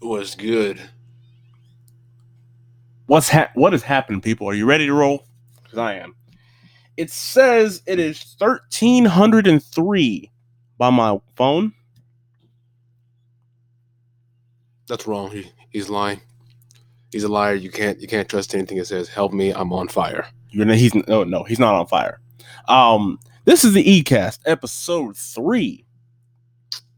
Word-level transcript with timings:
was 0.00 0.34
good. 0.34 0.80
What's 3.06 3.28
ha- 3.28 3.50
what 3.54 3.72
has 3.72 3.82
happened, 3.82 4.22
people? 4.22 4.48
Are 4.48 4.54
you 4.54 4.66
ready 4.66 4.86
to 4.86 4.92
roll? 4.92 5.24
Because 5.62 5.78
I 5.78 5.94
am. 5.94 6.14
It 6.96 7.10
says 7.10 7.82
it 7.86 7.98
is 7.98 8.36
thirteen 8.38 9.04
hundred 9.04 9.46
and 9.46 9.62
three 9.62 10.30
by 10.76 10.90
my 10.90 11.18
phone. 11.36 11.72
That's 14.88 15.06
wrong. 15.06 15.30
He, 15.30 15.50
he's 15.70 15.88
lying. 15.88 16.20
He's 17.12 17.24
a 17.24 17.28
liar. 17.28 17.54
You 17.54 17.70
can't 17.70 18.00
you 18.00 18.08
can't 18.08 18.28
trust 18.28 18.54
anything 18.54 18.78
it 18.78 18.86
says. 18.86 19.08
Help 19.08 19.32
me, 19.32 19.52
I'm 19.52 19.72
on 19.72 19.88
fire. 19.88 20.26
You're 20.50 20.66
he's 20.74 20.94
no 20.94 21.24
no 21.24 21.44
he's 21.44 21.58
not 21.58 21.74
on 21.74 21.86
fire. 21.86 22.20
Um, 22.68 23.18
this 23.44 23.64
is 23.64 23.72
the 23.72 24.02
ECast 24.02 24.40
episode 24.44 25.16
three, 25.16 25.84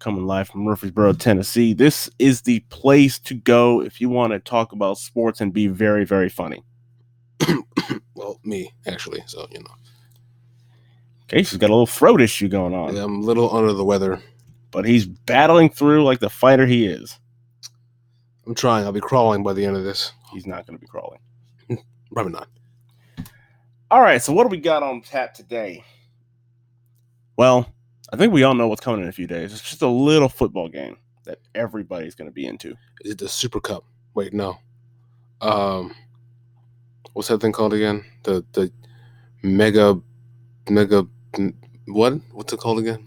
coming 0.01 0.27
live 0.27 0.49
from 0.49 0.63
Murfreesboro, 0.65 1.13
Tennessee. 1.13 1.73
This 1.73 2.11
is 2.19 2.43
the 2.43 2.61
place 2.71 3.19
to 3.21 3.35
go 3.35 3.81
if 3.83 4.01
you 4.01 4.09
want 4.09 4.33
to 4.33 4.41
talk 4.41 4.73
about 4.73 4.99
sports 4.99 5.41
and 5.41 5.53
be 5.53 5.69
very 5.69 6.05
very 6.05 6.29
funny. 6.29 6.65
Well, 8.15 8.39
me 8.45 8.71
actually. 8.87 9.23
So 9.27 9.47
you 9.51 9.61
know, 9.61 9.75
Casey's 11.29 11.57
got 11.59 11.71
a 11.71 11.73
little 11.73 11.87
throat 11.87 12.21
issue 12.21 12.49
going 12.49 12.75
on, 12.75 12.97
I'm 12.99 13.17
a 13.17 13.21
little 13.21 13.55
under 13.57 13.73
the 13.73 13.85
weather. 13.85 14.21
but 14.73 14.85
he's 14.85 15.07
battling 15.07 15.71
through 15.71 16.05
like 16.05 16.21
the 16.21 16.29
fighter 16.29 16.67
he 16.67 16.87
is. 16.87 17.19
I'm 18.47 18.55
trying. 18.55 18.85
I'll 18.85 18.93
be 18.93 19.01
crawling 19.01 19.43
by 19.43 19.53
the 19.55 19.65
end 19.65 19.77
of 19.77 19.85
this. 19.85 20.13
He's 20.33 20.47
not 20.47 20.67
going 20.67 20.79
to 20.79 20.81
be 20.81 20.87
crawling. 20.87 21.21
Probably 22.13 22.33
not. 22.33 22.49
All 23.91 24.01
right, 24.03 24.21
so 24.21 24.33
what 24.33 24.45
do 24.45 24.49
we 24.51 24.59
got 24.59 24.83
on 24.83 25.01
tap 25.01 25.33
today? 25.35 25.83
Well, 27.37 27.73
I 28.13 28.17
think 28.17 28.33
we 28.33 28.43
all 28.43 28.55
know 28.55 28.69
what's 28.69 28.81
coming 28.81 29.03
in 29.03 29.09
a 29.09 29.13
few 29.13 29.27
days. 29.27 29.53
It's 29.53 29.63
just 29.63 29.83
a 29.83 29.89
little 29.89 30.29
football 30.29 30.69
game 30.69 30.97
that 31.25 31.39
everybody's 31.55 32.15
going 32.15 32.29
to 32.29 32.35
be 32.35 32.47
into. 32.47 32.71
Is 33.03 33.13
it 33.13 33.19
the 33.19 33.29
Super 33.29 33.61
Cup? 33.61 33.85
Wait, 34.15 34.33
no. 34.33 34.59
Um, 35.41 35.95
what's 37.13 37.29
that 37.29 37.41
thing 37.41 37.53
called 37.53 37.73
again? 37.73 38.05
The 38.25 38.45
the 38.53 38.73
mega 39.43 39.99
mega 40.69 41.07
what? 41.87 42.15
What's 42.33 42.53
it 42.53 42.61
called 42.61 42.81
again? 42.81 43.07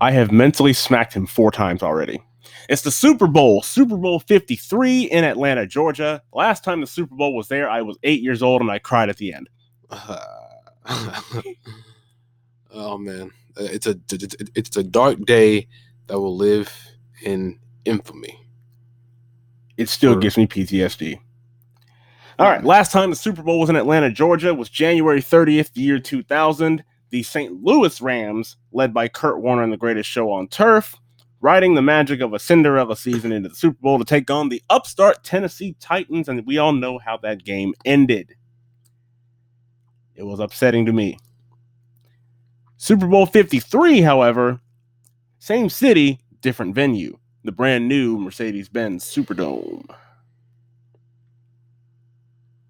I 0.00 0.10
have 0.10 0.32
mentally 0.32 0.72
smacked 0.72 1.14
him 1.14 1.26
four 1.26 1.50
times 1.50 1.82
already. 1.82 2.20
It's 2.68 2.82
the 2.82 2.90
Super 2.90 3.26
Bowl, 3.26 3.62
Super 3.62 3.96
Bowl 3.96 4.20
53 4.20 5.04
in 5.04 5.24
Atlanta, 5.24 5.66
Georgia. 5.66 6.22
Last 6.32 6.64
time 6.64 6.80
the 6.80 6.86
Super 6.86 7.14
Bowl 7.14 7.36
was 7.36 7.48
there, 7.48 7.70
I 7.70 7.82
was 7.82 7.98
eight 8.02 8.22
years 8.22 8.42
old 8.42 8.62
and 8.62 8.70
I 8.70 8.78
cried 8.78 9.10
at 9.10 9.16
the 9.16 9.32
end. 9.32 9.48
oh 12.72 12.98
man, 12.98 13.30
Uh, 13.56 13.64
it's 13.64 13.86
a 13.86 13.98
it's 14.54 14.76
a- 14.76 14.82
dark 14.82 15.24
day 15.26 15.68
that 16.06 16.18
will 16.18 16.36
live 16.36 16.72
in 17.22 17.58
infamy. 17.84 18.38
It 19.76 19.88
still 19.88 20.16
gives 20.16 20.36
me 20.36 20.46
PTSD. 20.46 21.18
All 22.38 22.48
right, 22.48 22.64
last 22.64 22.92
time 22.92 23.10
the 23.10 23.16
Super 23.16 23.42
Bowl 23.42 23.60
was 23.60 23.70
in 23.70 23.76
Atlanta, 23.76 24.10
Georgia 24.10 24.54
was 24.54 24.68
January 24.68 25.20
30th, 25.20 25.72
the 25.74 25.80
year 25.82 25.98
2000. 25.98 26.82
The 27.10 27.22
St. 27.22 27.62
Louis 27.62 28.00
Rams, 28.00 28.56
led 28.72 28.94
by 28.94 29.06
Kurt 29.06 29.40
Warner 29.42 29.62
and 29.62 29.72
the 29.72 29.76
greatest 29.76 30.08
show 30.08 30.30
on 30.32 30.48
turf, 30.48 30.96
riding 31.42 31.74
the 31.74 31.82
magic 31.82 32.22
of 32.22 32.32
a 32.32 32.38
Cinderella 32.38 32.96
season 32.96 33.32
into 33.32 33.50
the 33.50 33.54
Super 33.54 33.78
Bowl 33.82 33.98
to 33.98 34.04
take 34.04 34.30
on 34.30 34.48
the 34.48 34.62
upstart 34.70 35.22
Tennessee 35.22 35.76
Titans, 35.78 36.28
and 36.28 36.46
we 36.46 36.56
all 36.56 36.72
know 36.72 36.98
how 36.98 37.18
that 37.18 37.44
game 37.44 37.74
ended. 37.84 38.34
It 40.14 40.22
was 40.22 40.40
upsetting 40.40 40.86
to 40.86 40.92
me. 40.92 41.18
Super 42.82 43.06
Bowl 43.06 43.26
53, 43.26 44.00
however, 44.00 44.58
same 45.38 45.68
city, 45.68 46.18
different 46.40 46.74
venue, 46.74 47.16
the 47.44 47.52
brand 47.52 47.86
new 47.86 48.18
Mercedes 48.18 48.68
Benz 48.68 49.04
Superdome. 49.04 49.88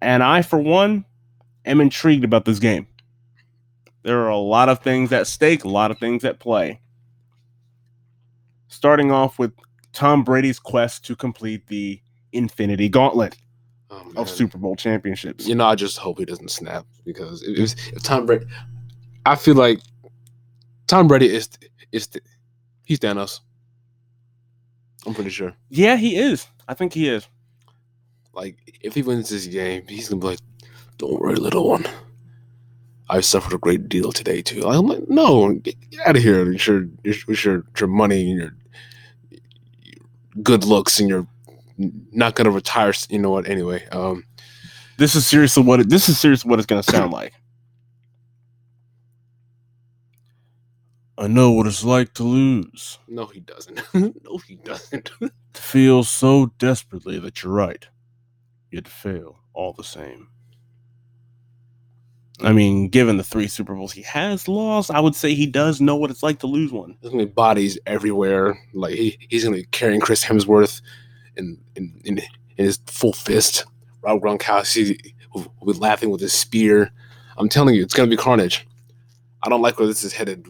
And 0.03 0.21
I, 0.21 0.43
for 0.43 0.59
one, 0.59 1.03
am 1.65 1.81
intrigued 1.81 2.23
about 2.23 2.45
this 2.45 2.59
game. 2.59 2.85
There 4.03 4.19
are 4.19 4.29
a 4.29 4.37
lot 4.37 4.69
of 4.69 4.83
things 4.83 5.11
at 5.11 5.25
stake, 5.25 5.63
a 5.63 5.67
lot 5.67 5.89
of 5.89 5.97
things 5.97 6.23
at 6.23 6.39
play. 6.39 6.79
Starting 8.67 9.11
off 9.11 9.39
with 9.39 9.51
Tom 9.93 10.23
Brady's 10.23 10.59
quest 10.59 11.03
to 11.07 11.15
complete 11.15 11.65
the 11.65 11.99
Infinity 12.33 12.87
Gauntlet 12.87 13.35
Oh, 13.89 14.11
of 14.15 14.29
Super 14.29 14.59
Bowl 14.59 14.75
championships. 14.75 15.47
You 15.47 15.55
know, 15.55 15.65
I 15.65 15.73
just 15.73 15.97
hope 15.97 16.19
he 16.19 16.25
doesn't 16.25 16.51
snap 16.51 16.85
because 17.03 17.41
if, 17.41 17.57
if, 17.57 17.93
if 17.93 18.03
Tom 18.03 18.27
Brady, 18.27 18.45
I 19.25 19.35
feel 19.35 19.55
like 19.55 19.79
Tom 20.87 21.07
Brady 21.07 21.33
is 21.33 21.49
is 21.91 22.09
he's 22.85 22.99
Thanos. 22.99 23.39
I'm 25.05 25.13
pretty 25.13 25.29
sure. 25.31 25.53
Yeah, 25.69 25.95
he 25.97 26.15
is. 26.15 26.47
I 26.67 26.73
think 26.73 26.93
he 26.93 27.09
is. 27.09 27.27
Like 28.33 28.57
if 28.81 28.93
he 28.95 29.01
wins 29.01 29.29
this 29.29 29.47
game, 29.47 29.85
he's 29.87 30.09
gonna 30.09 30.21
be 30.21 30.27
like, 30.27 30.39
"Don't 30.97 31.19
worry, 31.19 31.35
little 31.35 31.67
one. 31.69 31.85
I've 33.09 33.25
suffered 33.25 33.53
a 33.53 33.57
great 33.57 33.89
deal 33.89 34.11
today 34.11 34.41
too." 34.41 34.65
I'm 34.67 34.87
like, 34.87 35.07
"No, 35.09 35.53
get, 35.53 35.75
get 35.91 36.07
out 36.07 36.15
of 36.15 36.23
here 36.23 36.45
with 36.45 36.65
your, 36.67 36.87
with 37.27 37.43
your 37.45 37.63
your 37.79 37.87
money 37.89 38.29
and 38.31 38.39
your, 38.39 38.55
your 39.29 39.41
good 40.41 40.63
looks 40.63 40.99
and 40.99 41.09
you're 41.09 41.27
not 42.11 42.35
gonna 42.35 42.51
retire." 42.51 42.93
You 43.09 43.19
know 43.19 43.29
what? 43.29 43.47
Anyway, 43.47 43.85
um, 43.91 44.23
This 44.97 45.15
is 45.15 45.27
seriously 45.27 45.63
what 45.63 45.79
it, 45.81 45.89
this 45.89 46.07
is 46.09 46.19
seriously 46.19 46.49
what 46.49 46.59
it's 46.59 46.65
going 46.65 46.81
to 46.81 46.91
sound 46.91 47.11
like. 47.11 47.33
I 51.17 51.27
know 51.27 51.51
what 51.51 51.67
it's 51.67 51.83
like 51.83 52.13
to 52.15 52.23
lose, 52.23 52.97
no, 53.07 53.27
he 53.27 53.39
doesn't. 53.39 53.81
no, 53.93 54.37
he 54.47 54.55
doesn't. 54.55 55.11
to 55.53 55.61
feel 55.61 56.03
so 56.03 56.47
desperately 56.57 57.19
that 57.19 57.43
you're 57.43 57.53
right, 57.53 57.87
yet 58.71 58.87
fail 58.87 59.39
all 59.53 59.73
the 59.73 59.83
same. 59.83 60.29
I 62.41 62.51
mean, 62.51 62.89
given 62.89 63.17
the 63.17 63.23
three 63.23 63.47
Super 63.47 63.75
Bowls 63.75 63.93
he 63.93 64.01
has 64.01 64.47
lost, 64.47 64.89
I 64.89 64.99
would 64.99 65.15
say 65.15 65.33
he 65.33 65.45
does 65.45 65.79
know 65.79 65.95
what 65.95 66.09
it's 66.09 66.23
like 66.23 66.39
to 66.39 66.47
lose 66.47 66.71
one. 66.71 66.97
There's 66.99 67.11
gonna 67.13 67.25
be 67.25 67.31
bodies 67.31 67.77
everywhere. 67.85 68.57
Like 68.73 68.95
he, 68.95 69.17
he's 69.29 69.43
gonna 69.43 69.57
be 69.57 69.65
carrying 69.65 70.01
Chris 70.01 70.23
Hemsworth 70.25 70.81
in 71.37 71.59
in, 71.75 72.01
in, 72.05 72.17
in 72.17 72.65
his 72.65 72.79
full 72.87 73.13
fist. 73.13 73.65
Rob 74.01 74.21
Gronkowski 74.21 75.13
will, 75.33 75.53
will 75.61 75.73
be 75.73 75.79
laughing 75.79 76.09
with 76.09 76.21
his 76.21 76.33
spear. 76.33 76.91
I'm 77.37 77.49
telling 77.49 77.75
you, 77.75 77.83
it's 77.83 77.93
gonna 77.93 78.09
be 78.09 78.17
carnage. 78.17 78.67
I 79.43 79.49
don't 79.49 79.61
like 79.61 79.77
where 79.77 79.87
this 79.87 80.03
is 80.03 80.13
headed. 80.13 80.47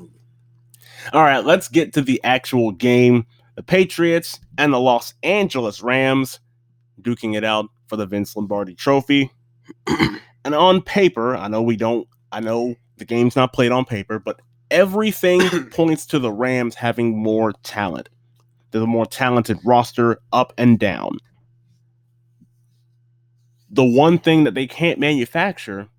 All 1.12 1.24
right, 1.24 1.44
let's 1.44 1.68
get 1.68 1.94
to 1.94 2.02
the 2.02 2.22
actual 2.24 2.72
game. 2.72 3.26
The 3.56 3.64
Patriots 3.64 4.40
and 4.58 4.74
the 4.74 4.80
Los 4.80 5.14
Angeles 5.22 5.82
Rams 5.82 6.40
duking 7.02 7.36
it 7.36 7.44
out 7.44 7.68
for 7.88 7.98
the 7.98 8.06
Vince 8.06 8.36
Lombardi 8.36 8.74
trophy. 8.74 9.32
and 9.88 10.56
on 10.56 10.82
paper, 10.82 11.36
I 11.36 11.48
know 11.48 11.62
we 11.62 11.76
don't, 11.76 12.08
I 12.32 12.40
know 12.40 12.76
the 12.98 13.06
game's 13.06 13.36
not 13.36 13.54
played 13.54 13.72
on 13.72 13.86
paper, 13.86 14.20
but 14.20 14.40
everything 14.72 15.42
points 15.72 16.06
to 16.08 16.20
the 16.20 16.32
Rams 16.32 16.76
having 16.76 17.18
more 17.18 17.54
talent. 17.64 18.10
They're 18.72 18.82
the 18.82 18.88
more 18.88 19.06
talented 19.06 19.60
roster 19.64 20.20
up 20.32 20.54
and 20.58 20.80
down. 20.80 21.20
The 23.70 23.84
one 23.84 24.18
thing 24.18 24.44
that 24.46 24.54
they 24.54 24.68
can't 24.68 25.00
manufacture 25.00 25.90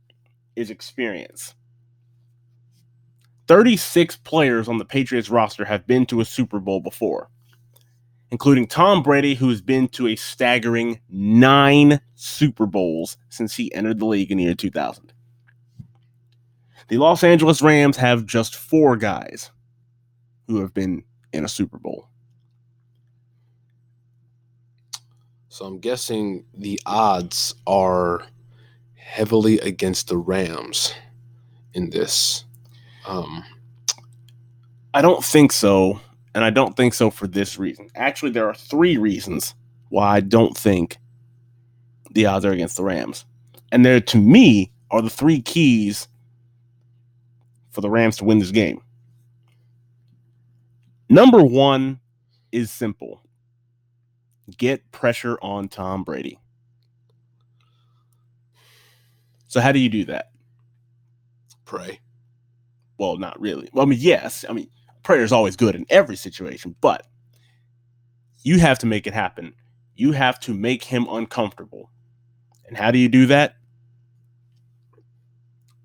is 0.57 0.71
experience. 0.71 1.55
36 3.47 4.17
players 4.19 4.69
on 4.69 4.79
the 4.79 4.85
Patriots 4.85 5.31
roster 5.31 5.65
have 5.65 5.87
been 5.87 6.07
to 6.07 6.21
a 6.21 6.25
Super 6.25 6.61
Bowl 6.61 6.81
before, 6.81 7.29
including 8.31 8.67
Tom 8.67 9.03
Brady, 9.03 9.35
who's 9.35 9.61
been 9.61 9.89
to 9.89 10.09
a 10.09 10.17
staggering 10.17 11.01
nine 11.09 12.01
Super 12.15 12.67
Bowls 12.67 13.17
since 13.29 13.55
he 13.55 13.73
entered 13.75 13.99
the 13.99 14.07
league 14.07 14.31
in 14.31 14.39
the 14.39 14.45
year 14.45 14.55
2000. 14.55 15.13
The 16.89 16.99
Los 16.99 17.25
Angeles 17.25 17.63
Rams 17.63 17.97
have 17.97 18.27
just 18.27 18.55
four 18.55 18.97
guys 18.97 19.51
who 20.47 20.61
have 20.61 20.75
been 20.75 21.03
in 21.33 21.45
a 21.45 21.49
Super 21.49 21.79
Bowl. 21.79 22.09
So 25.49 25.65
I'm 25.65 25.79
guessing 25.79 26.45
the 26.53 26.81
odds 26.85 27.55
are 27.67 28.27
heavily 28.95 29.61
against 29.61 30.09
the 30.09 30.17
Rams 30.17 30.93
in 31.75 31.91
this. 31.91 32.44
Um, 33.07 33.45
I 34.93 35.03
don't 35.03 35.25
think 35.25 35.53
so, 35.53 36.01
and 36.35 36.45
I 36.45 36.51
don't 36.51 36.77
think 36.77 36.95
so 36.95 37.11
for 37.11 37.27
this 37.27 37.59
reason. 37.59 37.89
Actually, 37.95 38.33
there 38.33 38.49
are 38.49 38.55
three 38.55 38.97
reasons 38.97 39.55
why 39.89 40.17
I 40.17 40.21
don't 40.21 40.57
think 40.57 40.99
the 42.13 42.27
odds 42.27 42.45
are 42.45 42.53
against 42.53 42.77
the 42.77 42.85
Rams. 42.85 43.25
And 43.73 43.85
there, 43.85 44.01
to 44.01 44.19
me, 44.19 44.73
are 44.91 45.03
the 45.03 45.11
three 45.11 45.43
keys 45.43 46.09
for 47.71 47.81
the 47.81 47.91
Rams 47.91 48.17
to 48.19 48.25
win 48.25 48.39
this 48.39 48.51
game. 48.51 48.81
Number 51.09 51.43
one 51.43 52.01
is 52.53 52.71
simple 52.71 53.21
get 54.57 54.91
pressure 54.93 55.39
on 55.43 55.69
Tom 55.69 56.05
Brady. 56.05 56.39
So, 59.49 59.61
how 59.61 59.73
do 59.73 59.79
you 59.79 59.89
do 59.89 60.05
that? 60.07 60.31
pray. 61.65 61.99
Well, 62.99 63.17
not 63.17 63.41
really. 63.41 63.69
Well, 63.73 63.85
I 63.85 63.89
mean, 63.89 63.99
yes. 64.01 64.45
I 64.49 64.53
mean, 64.53 64.69
prayer 65.03 65.23
is 65.23 65.33
always 65.33 65.57
good 65.57 65.75
in 65.75 65.87
every 65.91 66.17
situation, 66.17 66.77
but 66.81 67.07
you 68.43 68.59
have 68.61 68.79
to 68.81 68.87
make 68.87 69.07
it 69.07 69.15
happen. 69.15 69.55
you 69.97 70.13
have 70.13 70.41
to 70.41 70.55
make 70.55 70.85
him 70.85 71.07
uncomfortable. 71.11 71.91
And 72.67 72.77
how 72.77 72.91
do 72.91 72.99
you 72.99 73.09
do 73.09 73.27
that? 73.27 73.57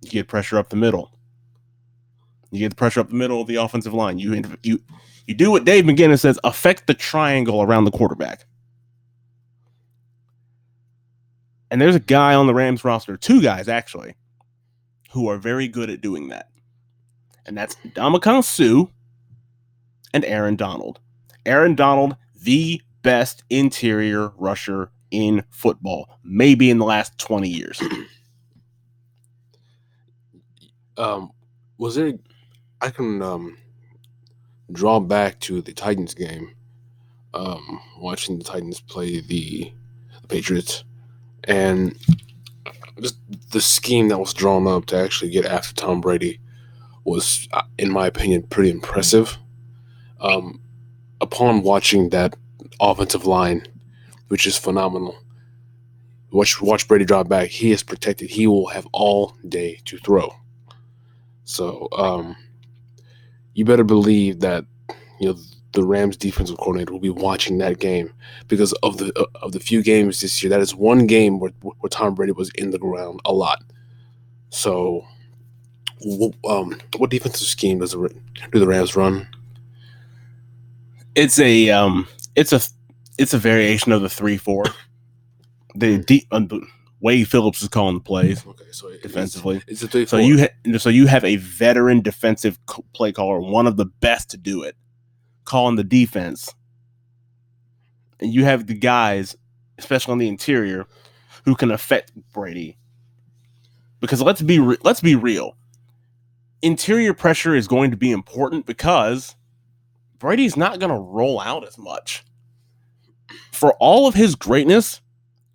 You 0.01 0.09
get 0.09 0.27
pressure 0.27 0.57
up 0.57 0.69
the 0.69 0.75
middle. 0.75 1.11
You 2.51 2.59
get 2.59 2.69
the 2.69 2.75
pressure 2.75 2.99
up 3.01 3.09
the 3.09 3.15
middle 3.15 3.41
of 3.41 3.47
the 3.47 3.55
offensive 3.57 3.93
line. 3.93 4.19
You 4.19 4.41
you 4.63 4.81
you 5.27 5.35
do 5.35 5.51
what 5.51 5.65
Dave 5.65 5.85
McGinnis 5.85 6.21
says: 6.21 6.39
affect 6.43 6.87
the 6.87 6.93
triangle 6.93 7.61
around 7.61 7.85
the 7.85 7.91
quarterback. 7.91 8.45
And 11.71 11.81
there's 11.81 11.95
a 11.95 11.99
guy 11.99 12.33
on 12.35 12.47
the 12.47 12.53
Rams 12.53 12.83
roster, 12.83 13.17
two 13.17 13.41
guys 13.41 13.67
actually, 13.67 14.15
who 15.11 15.27
are 15.29 15.37
very 15.37 15.67
good 15.67 15.89
at 15.89 16.01
doing 16.01 16.29
that. 16.29 16.49
And 17.45 17.57
that's 17.57 17.75
Ndamukong 17.75 18.43
Suh 18.43 18.89
and 20.13 20.25
Aaron 20.25 20.55
Donald. 20.55 20.99
Aaron 21.45 21.75
Donald, 21.75 22.15
the 22.41 22.81
best 23.01 23.43
interior 23.49 24.29
rusher 24.37 24.91
in 25.11 25.43
football, 25.49 26.19
maybe 26.23 26.69
in 26.69 26.77
the 26.77 26.85
last 26.85 27.17
20 27.17 27.49
years. 27.49 27.81
Um, 30.97 31.31
was 31.77 31.95
there? 31.95 32.11
I 32.81 32.89
can 32.89 33.21
um, 33.21 33.57
draw 34.69 34.99
back 34.99 35.39
to 35.39 35.61
the 35.61 35.71
Titans 35.71 36.13
game. 36.13 36.53
Um, 37.33 37.79
watching 37.97 38.37
the 38.37 38.43
Titans 38.43 38.81
play 38.81 39.21
the, 39.21 39.71
the 40.21 40.27
Patriots, 40.27 40.83
and 41.45 41.97
just 42.99 43.15
the 43.51 43.61
scheme 43.61 44.09
that 44.09 44.19
was 44.19 44.33
drawn 44.33 44.67
up 44.67 44.87
to 44.87 44.97
actually 44.97 45.31
get 45.31 45.45
after 45.45 45.73
Tom 45.73 46.01
Brady 46.01 46.41
was, 47.09 47.47
uh, 47.51 47.63
in 47.77 47.91
my 47.91 48.07
opinion, 48.07 48.43
pretty 48.43 48.69
impressive. 48.69 49.37
Um, 50.19 50.61
upon 51.21 51.63
watching 51.63 52.09
that 52.09 52.35
offensive 52.79 53.25
line, 53.25 53.65
which 54.27 54.45
is 54.45 54.57
phenomenal, 54.57 55.17
watch 56.31 56.61
watch 56.61 56.87
Brady 56.87 57.05
drop 57.05 57.27
back. 57.27 57.49
He 57.49 57.71
is 57.71 57.83
protected. 57.83 58.29
He 58.29 58.47
will 58.47 58.67
have 58.67 58.87
all 58.91 59.35
day 59.47 59.79
to 59.85 59.97
throw. 59.97 60.33
So 61.43 61.87
um, 61.97 62.35
you 63.53 63.65
better 63.65 63.83
believe 63.83 64.39
that 64.41 64.65
you 65.19 65.29
know 65.29 65.39
the 65.71 65.83
Rams 65.83 66.17
defensive 66.17 66.57
coordinator 66.57 66.91
will 66.91 66.99
be 66.99 67.09
watching 67.09 67.57
that 67.59 67.79
game 67.79 68.11
because 68.47 68.73
of 68.83 68.97
the 68.97 69.11
uh, 69.19 69.25
of 69.41 69.51
the 69.51 69.59
few 69.59 69.81
games 69.83 70.21
this 70.21 70.41
year. 70.41 70.49
That 70.49 70.61
is 70.61 70.75
one 70.75 71.07
game 71.07 71.39
where 71.39 71.51
where 71.61 71.89
Tom 71.89 72.15
Brady 72.15 72.31
was 72.31 72.51
in 72.55 72.71
the 72.71 72.79
ground 72.79 73.19
a 73.25 73.33
lot. 73.33 73.63
So, 74.49 75.05
um, 76.47 76.79
what 76.97 77.09
defensive 77.09 77.47
scheme 77.47 77.79
does 77.79 77.91
the 77.91 78.13
do 78.51 78.59
the 78.59 78.67
Rams 78.67 78.95
run? 78.95 79.27
It's 81.15 81.39
a 81.39 81.69
um, 81.69 82.07
it's 82.35 82.53
a 82.53 82.61
it's 83.17 83.33
a 83.33 83.37
variation 83.37 83.91
of 83.91 84.01
the 84.01 84.09
three 84.09 84.37
four. 84.37 84.65
The 85.75 85.97
deep. 85.99 86.25
Uh, 86.31 86.41
Wade 87.01 87.27
Phillips 87.27 87.61
is 87.61 87.69
calling 87.69 87.95
the 87.95 88.01
plays. 88.01 88.45
Okay, 88.45 88.65
so 88.71 88.91
defensively, 89.01 89.61
it's, 89.67 89.81
it's 89.83 89.95
a 89.95 90.05
so 90.05 90.17
you 90.17 90.39
ha- 90.39 90.77
so 90.77 90.89
you 90.89 91.07
have 91.07 91.23
a 91.23 91.37
veteran 91.37 92.01
defensive 92.01 92.59
play 92.93 93.11
caller, 93.11 93.39
one 93.39 93.67
of 93.67 93.77
the 93.77 93.85
best 93.85 94.29
to 94.31 94.37
do 94.37 94.63
it, 94.63 94.75
calling 95.45 95.75
the 95.75 95.83
defense, 95.83 96.53
and 98.19 98.33
you 98.33 98.43
have 98.43 98.67
the 98.67 98.73
guys, 98.73 99.37
especially 99.77 100.11
on 100.11 100.17
the 100.17 100.27
interior, 100.27 100.87
who 101.45 101.55
can 101.55 101.71
affect 101.71 102.11
Brady. 102.33 102.77
Because 104.01 104.21
let's 104.21 104.41
be 104.41 104.59
re- 104.59 104.77
let's 104.83 105.01
be 105.01 105.15
real, 105.15 105.55
interior 106.61 107.13
pressure 107.13 107.55
is 107.55 107.67
going 107.67 107.91
to 107.91 107.97
be 107.97 108.11
important 108.11 108.65
because 108.65 109.35
Brady's 110.17 110.57
not 110.57 110.79
going 110.79 110.91
to 110.91 110.99
roll 110.99 111.39
out 111.39 111.67
as 111.67 111.77
much. 111.77 112.23
For 113.51 113.73
all 113.73 114.07
of 114.07 114.15
his 114.15 114.35
greatness, 114.35 115.01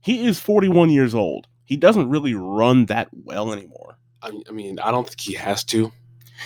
he 0.00 0.26
is 0.26 0.38
41 0.40 0.90
years 0.90 1.14
old. 1.14 1.46
He 1.64 1.76
doesn't 1.76 2.10
really 2.10 2.34
run 2.34 2.86
that 2.86 3.08
well 3.12 3.52
anymore. 3.52 3.96
I 4.22 4.52
mean, 4.52 4.78
I 4.78 4.90
don't 4.90 5.06
think 5.06 5.20
he 5.20 5.34
has 5.34 5.64
to. 5.64 5.92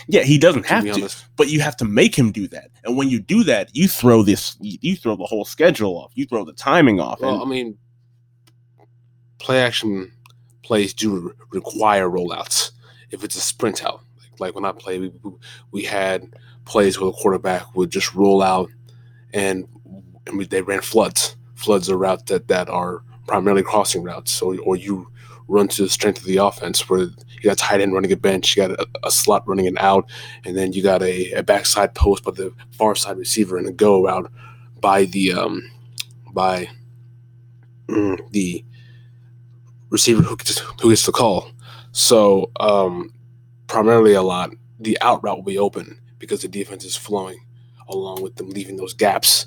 Yeah, 0.07 0.23
he 0.23 0.39
doesn't 0.39 0.67
have 0.67 0.85
to, 0.85 0.91
honest. 0.91 1.25
but 1.37 1.49
you 1.49 1.61
have 1.61 1.77
to 1.79 1.85
make 1.85 2.17
him 2.17 2.31
do 2.31 2.47
that. 2.49 2.71
And 2.85 2.97
when 2.97 3.09
you 3.09 3.21
do 3.21 3.43
that, 3.45 3.75
you 3.75 3.89
throw 3.89 4.23
this, 4.23 4.57
you 4.61 4.97
throw 4.97 5.17
the 5.17 5.25
whole 5.25 5.45
schedule 5.45 5.97
off. 5.97 6.13
You 6.15 6.27
throw 6.27 6.45
the 6.45 6.53
timing 6.53 7.01
off. 7.01 7.21
Well, 7.21 7.43
I 7.43 7.47
mean, 7.47 7.79
play 9.39 9.61
action 9.61 10.13
plays 10.63 10.93
do 10.93 11.35
require 11.51 12.09
rollouts. 12.09 12.73
If 13.11 13.25
it's 13.25 13.37
a 13.37 13.41
sprint 13.41 13.85
out, 13.85 14.03
like, 14.41 14.55
when 14.55 14.65
I 14.65 14.73
played, 14.73 15.01
we, 15.23 15.33
we 15.71 15.83
had 15.85 16.35
plays 16.65 16.99
where 16.99 17.11
the 17.11 17.17
quarterback 17.17 17.75
would 17.75 17.91
just 17.91 18.15
roll 18.15 18.43
out, 18.43 18.71
and, 19.33 19.67
and 20.27 20.39
we, 20.39 20.47
they 20.47 20.63
ran 20.63 20.81
floods. 20.81 21.37
Floods 21.55 21.91
are 21.91 21.99
routes 21.99 22.25
that 22.25 22.49
that 22.49 22.69
are 22.69 23.03
primarily 23.27 23.63
crossing 23.63 24.03
routes. 24.03 24.31
So, 24.31 24.59
or 24.61 24.77
you 24.77 25.11
run 25.49 25.67
to 25.69 25.83
the 25.83 25.89
strength 25.89 26.21
of 26.21 26.27
the 26.27 26.37
offense 26.37 26.89
where 26.89 27.01
you 27.01 27.43
got 27.43 27.59
tight 27.59 27.81
end 27.81 27.95
running 27.95 28.13
a 28.13 28.17
bench, 28.17 28.57
you 28.57 28.69
got 28.69 28.79
a, 28.79 28.87
a 29.05 29.11
slot 29.11 29.49
running 29.49 29.67
an 29.67 29.79
out, 29.79 30.09
and 30.45 30.57
then 30.57 30.73
you 30.73 30.83
got 30.83 31.03
a, 31.03 31.33
a 31.33 31.43
backside 31.43 31.95
post 31.95 32.23
by 32.25 32.31
the 32.31 32.53
far 32.71 32.95
side 32.95 33.17
receiver 33.17 33.57
and 33.57 33.67
a 33.67 33.73
go 33.73 34.05
route 34.05 34.31
by 34.81 35.05
the 35.07 35.33
um, 35.33 35.69
by 36.33 36.69
mm, 37.89 38.19
the 38.31 38.65
receiver 39.91 40.23
who 40.23 40.37
gets, 40.37 40.59
who 40.59 40.91
gets 40.91 41.07
the 41.07 41.13
call. 41.13 41.51
So 41.93 42.51
um, 42.61 43.11
primarily 43.69 44.15
a 44.15 44.23
lot, 44.23 44.51
the 44.81 44.99
out 45.01 45.23
route 45.23 45.37
will 45.37 45.45
be 45.45 45.59
open 45.59 46.01
because 46.19 46.43
the 46.43 46.49
defense 46.49 46.85
is 46.85 46.97
flowing 46.97 47.39
along 47.89 48.23
with 48.23 48.37
them 48.37 48.51
leaving 48.51 48.77
those 48.77 48.93
gaps. 48.93 49.47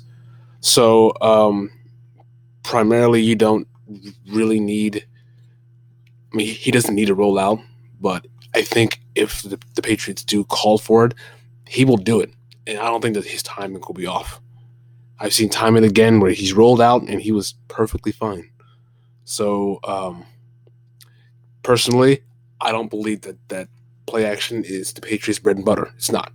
So 0.60 1.12
um, 1.20 1.70
primarily 2.62 3.22
you 3.22 3.36
don't 3.36 3.68
really 4.28 4.60
need. 4.60 5.06
I 6.32 6.36
mean, 6.36 6.46
he 6.46 6.70
doesn't 6.70 6.94
need 6.94 7.06
to 7.06 7.14
roll 7.14 7.38
out, 7.38 7.60
but 8.00 8.26
I 8.54 8.62
think 8.62 9.00
if 9.14 9.42
the, 9.42 9.58
the 9.74 9.82
Patriots 9.82 10.24
do 10.24 10.44
call 10.44 10.78
for 10.78 11.04
it, 11.04 11.14
he 11.68 11.84
will 11.84 11.98
do 11.98 12.20
it, 12.20 12.32
and 12.66 12.78
I 12.78 12.86
don't 12.86 13.02
think 13.02 13.14
that 13.14 13.26
his 13.26 13.42
timing 13.42 13.82
will 13.86 13.94
be 13.94 14.06
off. 14.06 14.40
I've 15.18 15.34
seen 15.34 15.50
time 15.50 15.76
and 15.76 15.84
again 15.84 16.20
where 16.20 16.32
he's 16.32 16.52
rolled 16.52 16.80
out 16.80 17.02
and 17.02 17.20
he 17.20 17.32
was 17.32 17.54
perfectly 17.68 18.12
fine. 18.12 18.50
So, 19.24 19.78
um, 19.84 20.24
personally, 21.62 22.22
I 22.60 22.72
don't 22.72 22.90
believe 22.90 23.20
that 23.22 23.36
that 23.48 23.68
play 24.12 24.26
action 24.26 24.62
is 24.62 24.92
the 24.92 25.00
Patriots' 25.00 25.38
bread 25.38 25.56
and 25.56 25.64
butter. 25.64 25.90
It's 25.96 26.12
not. 26.12 26.32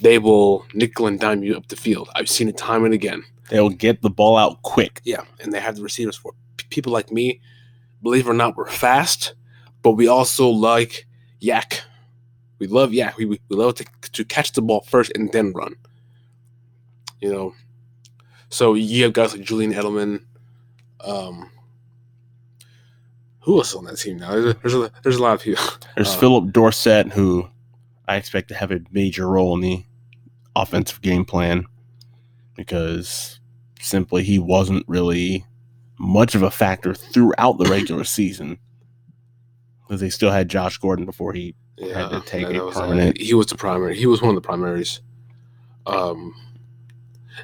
They 0.00 0.20
will 0.20 0.64
nickel 0.74 1.08
and 1.08 1.18
dime 1.18 1.42
you 1.42 1.56
up 1.56 1.66
the 1.66 1.74
field. 1.74 2.08
I've 2.14 2.28
seen 2.28 2.48
it 2.48 2.56
time 2.56 2.84
and 2.84 2.94
again. 2.94 3.24
They'll 3.50 3.68
get 3.68 4.00
the 4.00 4.10
ball 4.10 4.36
out 4.36 4.62
quick. 4.62 5.00
Yeah, 5.02 5.24
and 5.40 5.52
they 5.52 5.58
have 5.58 5.74
the 5.74 5.82
receivers 5.82 6.16
for 6.16 6.34
P- 6.56 6.66
people 6.70 6.92
like 6.92 7.10
me. 7.10 7.40
Believe 8.00 8.28
it 8.28 8.30
or 8.30 8.34
not, 8.34 8.56
we're 8.56 8.70
fast, 8.70 9.34
but 9.82 9.92
we 9.92 10.06
also 10.06 10.48
like 10.48 11.08
YAC. 11.42 11.80
We 12.60 12.68
love 12.68 12.90
YAC. 12.90 13.16
We, 13.16 13.26
we 13.26 13.40
love 13.50 13.74
to, 13.74 13.86
to 14.12 14.24
catch 14.24 14.52
the 14.52 14.62
ball 14.62 14.82
first 14.82 15.10
and 15.16 15.32
then 15.32 15.52
run. 15.52 15.74
You 17.20 17.32
know, 17.32 17.54
so 18.50 18.74
you 18.74 19.02
have 19.02 19.14
guys 19.14 19.32
like 19.34 19.44
Julian 19.44 19.72
Edelman. 19.72 20.24
Um, 21.00 21.50
who 23.46 23.58
else 23.58 23.76
on 23.76 23.84
that 23.84 23.96
team 23.96 24.18
now? 24.18 24.32
There's 24.32 24.44
a, 24.44 24.54
there's 24.54 24.74
a, 24.74 24.92
there's 25.04 25.16
a 25.16 25.22
lot 25.22 25.34
of 25.34 25.40
people. 25.40 25.64
There's 25.94 26.12
uh, 26.12 26.18
Phillip 26.18 26.52
Dorsett, 26.52 27.12
who 27.12 27.48
I 28.08 28.16
expect 28.16 28.48
to 28.48 28.56
have 28.56 28.72
a 28.72 28.80
major 28.90 29.28
role 29.28 29.54
in 29.54 29.60
the 29.60 29.84
offensive 30.56 31.00
game 31.00 31.24
plan 31.24 31.64
because 32.56 33.38
simply 33.80 34.24
he 34.24 34.40
wasn't 34.40 34.84
really 34.88 35.46
much 35.96 36.34
of 36.34 36.42
a 36.42 36.50
factor 36.50 36.92
throughout 36.92 37.58
the 37.58 37.66
regular 37.66 38.02
season 38.18 38.58
because 39.82 40.00
they 40.00 40.10
still 40.10 40.32
had 40.32 40.48
Josh 40.48 40.76
Gordon 40.78 41.06
before 41.06 41.32
he 41.32 41.54
yeah, 41.76 42.08
had 42.08 42.08
to 42.10 42.20
take 42.28 42.48
a 42.48 42.70
permanent. 42.72 43.16
he 43.16 43.32
was 43.32 43.46
the 43.46 43.54
primary. 43.54 43.96
He 43.96 44.06
was 44.06 44.20
one 44.20 44.30
of 44.30 44.34
the 44.34 44.46
primaries. 44.46 45.00
Um, 45.86 46.34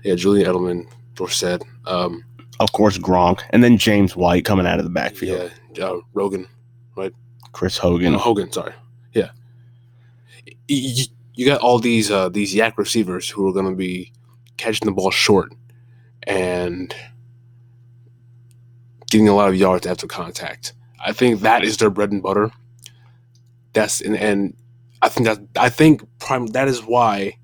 yeah, 0.02 0.16
Julian 0.16 0.52
Edelman, 0.52 0.88
Dorsett. 1.14 1.62
Um, 1.86 2.24
of 2.62 2.72
course, 2.72 2.98
Gronk, 2.98 3.42
and 3.50 3.62
then 3.62 3.78
James 3.78 4.16
White 4.16 4.44
coming 4.44 4.66
out 4.66 4.78
of 4.78 4.84
the 4.84 4.90
backfield. 4.90 5.50
Yeah, 5.74 5.86
uh, 5.86 6.00
Rogan, 6.14 6.48
right? 6.96 7.12
Chris 7.52 7.76
Hogan. 7.76 8.12
No, 8.12 8.18
Hogan, 8.18 8.50
sorry. 8.52 8.72
Yeah, 9.12 9.30
you, 10.68 11.04
you 11.34 11.46
got 11.46 11.60
all 11.60 11.78
these 11.78 12.10
uh, 12.10 12.28
these 12.28 12.54
YAC 12.54 12.78
receivers 12.78 13.28
who 13.28 13.46
are 13.48 13.52
going 13.52 13.68
to 13.68 13.76
be 13.76 14.12
catching 14.56 14.86
the 14.86 14.92
ball 14.92 15.10
short 15.10 15.52
and 16.24 16.94
getting 19.10 19.28
a 19.28 19.34
lot 19.34 19.48
of 19.48 19.56
yards 19.56 19.86
after 19.86 20.06
contact. 20.06 20.72
I 21.04 21.12
think 21.12 21.40
that 21.40 21.64
is 21.64 21.76
their 21.76 21.90
bread 21.90 22.12
and 22.12 22.22
butter. 22.22 22.50
That's 23.72 24.00
and, 24.00 24.16
and 24.16 24.56
I 25.02 25.08
think 25.08 25.26
that 25.26 25.38
I 25.56 25.68
think 25.68 26.02
prime 26.18 26.46
that 26.48 26.68
is 26.68 26.82
why 26.82 27.36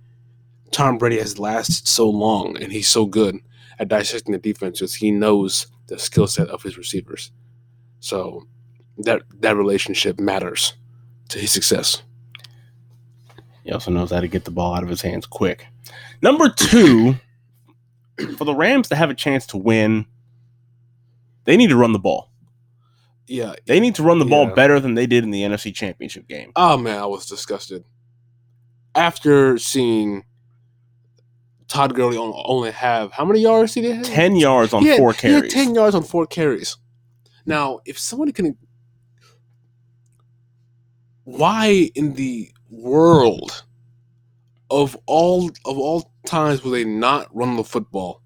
Tom 0.71 0.99
Brady 0.99 1.19
has 1.19 1.39
lasted 1.39 1.89
so 1.89 2.09
long 2.09 2.57
and 2.63 2.71
he's 2.71 2.89
so 2.89 3.07
good 3.07 3.39
at 3.79 3.89
dissecting 3.89 4.33
the 4.33 4.39
defense 4.39 4.81
because 4.81 4.95
he 4.95 5.11
knows 5.11 5.67
the 5.87 5.99
skill 5.99 6.27
set 6.27 6.49
of 6.49 6.63
his 6.63 6.77
receivers. 6.77 7.31
So 8.01 8.47
that 8.99 9.23
that 9.41 9.57
relationship 9.57 10.19
matters 10.19 10.75
to 11.31 11.39
his 11.39 11.53
success. 11.53 12.03
He 13.65 13.73
also 13.73 13.91
knows 13.91 14.11
how 14.11 14.21
to 14.21 14.29
get 14.29 14.45
the 14.45 14.51
ball 14.51 14.75
out 14.75 14.83
of 14.83 14.89
his 14.89 15.03
hands 15.03 15.27
quick. 15.27 15.67
Number 16.23 16.49
two 16.49 17.17
for 18.37 18.45
the 18.45 18.55
Rams 18.55 18.89
to 18.89 18.97
have 18.97 19.11
a 19.11 19.15
chance 19.15 19.47
to 19.49 19.57
win, 19.57 20.07
they 21.45 21.57
need 21.57 21.69
to 21.69 21.77
run 21.77 21.93
the 21.93 21.99
ball. 21.99 22.31
Yeah. 23.27 23.55
They 23.67 23.79
need 23.79 23.95
to 23.97 24.03
run 24.03 24.19
the 24.19 24.25
ball 24.25 24.47
better 24.47 24.81
than 24.81 24.95
they 24.95 25.07
did 25.07 25.23
in 25.23 25.31
the 25.31 25.43
NFC 25.43 25.75
Championship 25.75 26.27
game. 26.27 26.53
Oh 26.57 26.77
man, 26.77 26.99
I 26.99 27.07
was 27.07 27.27
disgusted 27.27 27.85
after 28.95 29.59
seeing 29.59 30.25
Todd 31.69 31.95
Gurley 31.95 32.17
on- 32.17 32.33
only 32.47 32.71
have 32.71 33.13
how 33.13 33.25
many 33.25 33.41
yards 33.41 33.75
did 33.75 33.85
he 33.85 33.91
have? 33.91 34.05
10 34.05 34.37
yards 34.37 34.73
on 34.73 34.85
had- 34.85 34.97
four 34.99 35.13
He 35.13 35.29
had 35.29 35.41
carries. 35.43 35.53
ten 35.53 35.75
yards 35.75 35.95
on 35.95 36.03
four 36.03 36.27
carries. 36.27 36.77
Now, 37.47 37.81
if 37.85 37.99
somebody 37.99 38.33
can, 38.33 38.57
why 41.25 41.91
in 41.95 42.15
the 42.15 42.51
world 42.71 43.65
of 44.71 44.97
all 45.07 45.49
of 45.65 45.79
all 45.79 46.11
times 46.27 46.63
will 46.63 46.73
they 46.73 46.85
not 46.85 47.35
run 47.35 47.57
the 47.57 47.65
football? 47.65 48.23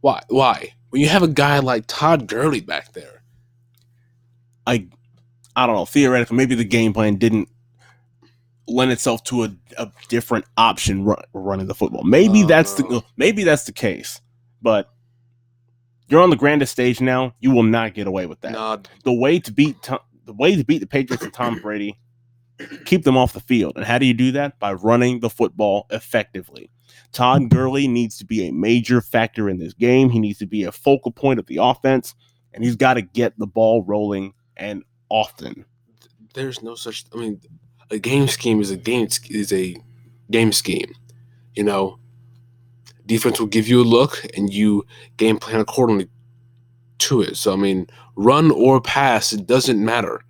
Why? 0.00 0.20
Why? 0.28 0.74
When 0.90 1.00
you 1.00 1.08
have 1.08 1.22
a 1.22 1.28
guy 1.28 1.58
like 1.60 1.84
Todd 1.86 2.26
Gurley 2.26 2.60
back 2.60 2.92
there, 2.92 3.22
I 4.66 4.88
I 5.56 5.66
don't 5.66 5.76
know. 5.76 5.84
Theoretically, 5.86 6.36
maybe 6.36 6.54
the 6.54 6.64
game 6.64 6.92
plan 6.92 7.16
didn't 7.16 7.48
lend 8.68 8.92
itself 8.92 9.22
to 9.24 9.44
a, 9.44 9.54
a 9.78 9.90
different 10.08 10.44
option 10.56 11.04
run, 11.04 11.22
running 11.32 11.66
the 11.66 11.74
football. 11.74 12.04
Maybe 12.04 12.42
Oh, 12.42 12.46
that's 12.46 12.74
the 12.74 13.02
maybe 13.16 13.44
that's 13.44 13.64
the 13.64 13.72
case. 13.72 14.20
But 14.60 14.88
you're 16.08 16.22
on 16.22 16.30
the 16.30 16.36
grandest 16.36 16.72
stage 16.72 17.00
now. 17.00 17.34
You 17.40 17.50
will 17.50 17.62
not 17.62 17.94
get 17.94 18.06
away 18.06 18.26
with 18.26 18.40
that. 18.42 18.52
nah, 18.52 18.78
The 19.04 19.12
way 19.12 19.38
to 19.40 19.52
beat 19.52 19.82
Tom, 19.82 19.98
the 20.24 20.32
way 20.32 20.54
to 20.56 20.64
beat 20.64 20.78
the 20.78 20.86
Patriots 20.86 21.24
and 21.24 21.32
Tom 21.32 21.58
Brady, 21.60 21.98
keep 22.84 23.04
them 23.04 23.16
off 23.16 23.32
the 23.32 23.40
field. 23.40 23.72
And 23.76 23.84
how 23.84 23.98
do 23.98 24.06
you 24.06 24.14
do 24.14 24.30
that? 24.32 24.58
By 24.58 24.74
running 24.74 25.20
the 25.20 25.30
football 25.30 25.86
effectively. 25.90 26.70
Todd 27.12 27.48
Gurley 27.50 27.88
needs 27.88 28.16
to 28.18 28.24
be 28.24 28.46
a 28.46 28.52
major 28.52 29.00
factor 29.00 29.48
in 29.48 29.58
this 29.58 29.74
game. 29.74 30.10
He 30.10 30.18
needs 30.20 30.38
to 30.38 30.46
be 30.46 30.64
a 30.64 30.72
focal 30.72 31.10
point 31.12 31.38
of 31.38 31.46
the 31.46 31.58
offense, 31.60 32.14
and 32.54 32.62
he's 32.62 32.76
got 32.76 32.94
to 32.94 33.02
get 33.02 33.38
the 33.38 33.46
ball 33.46 33.82
rolling 33.82 34.34
and 34.56 34.82
often. 35.08 35.64
there's 36.34 36.62
no 36.62 36.74
such. 36.74 37.04
I 37.12 37.16
mean, 37.16 37.40
a 37.92 37.98
game 37.98 38.26
scheme 38.26 38.60
is 38.60 38.70
a 38.70 38.76
game 38.76 39.06
is 39.30 39.52
a 39.52 39.76
game 40.30 40.52
scheme. 40.52 40.92
You 41.54 41.64
know, 41.64 41.98
defense 43.06 43.38
will 43.38 43.46
give 43.46 43.68
you 43.68 43.82
a 43.82 43.84
look, 43.84 44.24
and 44.36 44.52
you 44.52 44.84
game 45.16 45.38
plan 45.38 45.60
accordingly 45.60 46.08
to 46.98 47.20
it. 47.20 47.36
So 47.36 47.52
I 47.52 47.56
mean, 47.56 47.86
run 48.16 48.50
or 48.50 48.80
pass, 48.80 49.32
it 49.32 49.46
doesn't 49.46 49.84
matter. 49.84 50.24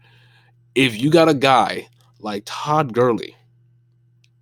If 0.75 1.01
you 1.01 1.11
got 1.11 1.29
a 1.29 1.35
guy 1.35 1.89
like 2.19 2.43
Todd 2.47 2.93
Gurley 2.93 3.37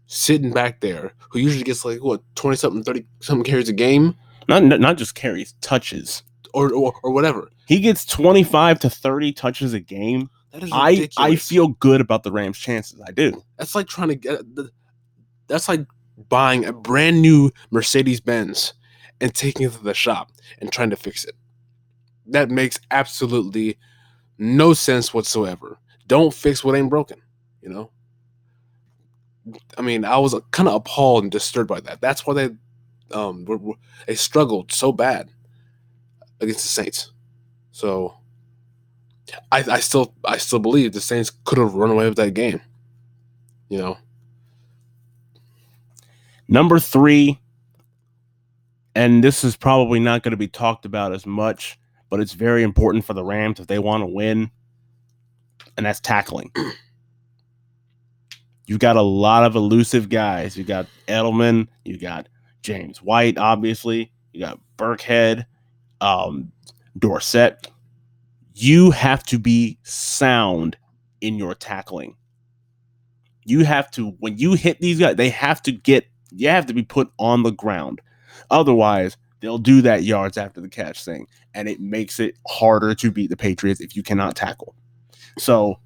sitting 0.07 0.53
back 0.53 0.81
there 0.81 1.13
who 1.31 1.39
usually 1.39 1.63
gets 1.65 1.85
like 1.85 2.03
what 2.03 2.23
twenty 2.35 2.57
something, 2.57 2.83
thirty 2.83 3.05
something 3.21 3.45
carries 3.45 3.69
a 3.69 3.73
game, 3.75 4.15
Not 4.49 4.63
not 4.65 4.97
just 4.97 5.15
carries, 5.15 5.53
touches. 5.61 6.23
or 6.55 6.73
or, 6.73 6.95
or 7.03 7.11
whatever. 7.13 7.51
He 7.67 7.79
gets 7.79 8.05
25 8.05 8.81
to 8.81 8.91
30 8.91 9.33
touches 9.35 9.73
a 9.75 9.79
game. 9.79 10.29
That 10.53 10.63
is 10.65 10.71
I. 10.73 11.09
I 11.17 11.37
feel 11.37 11.69
good 11.69 12.01
about 12.01 12.23
the 12.23 12.33
Rams' 12.33 12.59
chances. 12.59 13.01
I 13.07 13.13
do. 13.13 13.43
That's 13.57 13.75
like 13.75 13.87
trying 13.87 14.09
to 14.09 14.17
get. 14.17 14.55
the- 14.55 14.71
That's 15.47 15.69
like 15.69 15.87
buying 16.29 16.65
a 16.65 16.73
brand 16.73 17.23
new 17.23 17.51
Mercedes 17.71 18.21
Benz 18.21 18.75
and 19.21 19.35
taking 19.35 19.67
it 19.67 19.73
to 19.73 19.83
the 19.83 19.95
shop 19.95 20.31
and 20.61 20.71
trying 20.73 20.91
to 20.91 20.97
fix 20.97 21.25
it. 21.25 21.35
That 22.27 22.51
makes 22.51 22.79
absolutely 22.91 23.79
no 24.39 24.73
sense 24.75 25.13
whatsoever. 25.15 25.79
Don't 26.07 26.33
fix 26.35 26.65
what 26.65 26.75
ain't 26.77 26.91
broken. 26.91 27.21
You 27.63 27.69
know. 27.71 27.91
I 29.79 29.83
mean, 29.83 30.05
I 30.05 30.19
was 30.19 30.35
kind 30.51 30.69
of 30.69 30.75
appalled 30.75 31.25
and 31.25 31.33
disturbed 31.33 31.69
by 31.69 31.81
that. 31.81 32.01
That's 32.01 32.27
why 32.27 32.35
they, 32.35 32.51
um, 33.13 33.45
were, 33.47 33.57
were- 33.57 33.75
they 34.07 34.15
struggled 34.15 34.71
so 34.73 34.93
bad 34.93 35.31
against 36.41 36.63
the 36.63 36.69
Saints. 36.69 37.13
So, 37.73 38.15
I, 39.53 39.65
I 39.69 39.81
still, 39.81 40.15
I 40.25 40.39
still 40.39 40.59
believe 40.59 40.93
the 40.93 41.01
Saints 41.01 41.31
could 41.45 41.59
have 41.59 41.75
run 41.75 41.91
away 41.91 42.07
with 42.07 42.17
that 42.17 42.35
game. 42.35 42.61
You 43.69 43.79
know. 43.79 43.99
Number 46.49 46.81
three, 46.81 47.39
and 48.95 49.23
this 49.23 49.45
is 49.45 49.57
probably 49.57 50.01
not 50.01 50.23
going 50.23 50.33
to 50.33 50.37
be 50.37 50.49
talked 50.49 50.85
about 50.85 51.13
as 51.13 51.25
much, 51.25 51.79
but 52.09 52.19
it's 52.19 52.33
very 52.33 52.65
important 52.65 53.05
for 53.05 53.15
the 53.15 53.23
Rams 53.23 53.61
if 53.61 53.69
they 53.69 53.79
want 53.79 54.03
to 54.03 54.07
win, 54.07 54.51
and 55.77 55.87
that's 55.87 56.01
tackling. 56.01 56.51
You've 58.67 58.81
got 58.81 58.97
a 58.97 59.03
lot 59.03 59.45
of 59.45 59.55
elusive 59.55 60.09
guys. 60.09 60.57
You 60.57 60.65
got 60.65 60.87
Edelman, 61.09 61.69
you 61.85 61.99
got 61.99 62.29
James 62.63 63.03
White, 63.03 63.39
obviously, 63.39 64.13
you 64.33 64.41
got 64.41 64.61
Burkhead, 64.77 65.47
um, 66.01 66.53
Dorsett. 66.99 67.69
You 68.55 68.91
have 68.91 69.23
to 69.25 69.39
be 69.39 69.79
sound 69.83 70.77
in 71.21 71.37
your 71.37 71.55
tackling. 71.55 72.17
You 73.45 73.65
have 73.65 73.91
to 73.93 74.11
when 74.19 74.37
you 74.39 74.55
hit 74.55 74.81
these 74.81 74.99
guys, 74.99 75.17
they 75.17 75.31
have 75.31 75.63
to 75.63 75.73
get 75.73 76.07
you 76.33 76.49
have 76.49 76.67
to 76.67 76.75
be 76.75 76.83
put 76.83 77.11
on 77.19 77.43
the 77.43 77.51
ground. 77.51 78.01
Otherwise, 78.51 79.17
they'll 79.41 79.59
do 79.59 79.81
that 79.83 80.05
yards 80.05 80.37
after 80.37 80.61
the 80.61 80.69
catch 80.69 81.05
thing, 81.05 81.27
and 81.55 81.69
it 81.69 81.81
makes 81.81 82.21
it 82.21 82.37
harder 82.49 82.95
to 82.95 83.11
beat 83.11 83.31
the 83.31 83.37
Patriots 83.37 83.81
if 83.81 83.97
you 83.97 84.03
cannot 84.03 84.37
tackle. 84.37 84.75
So 85.39 85.79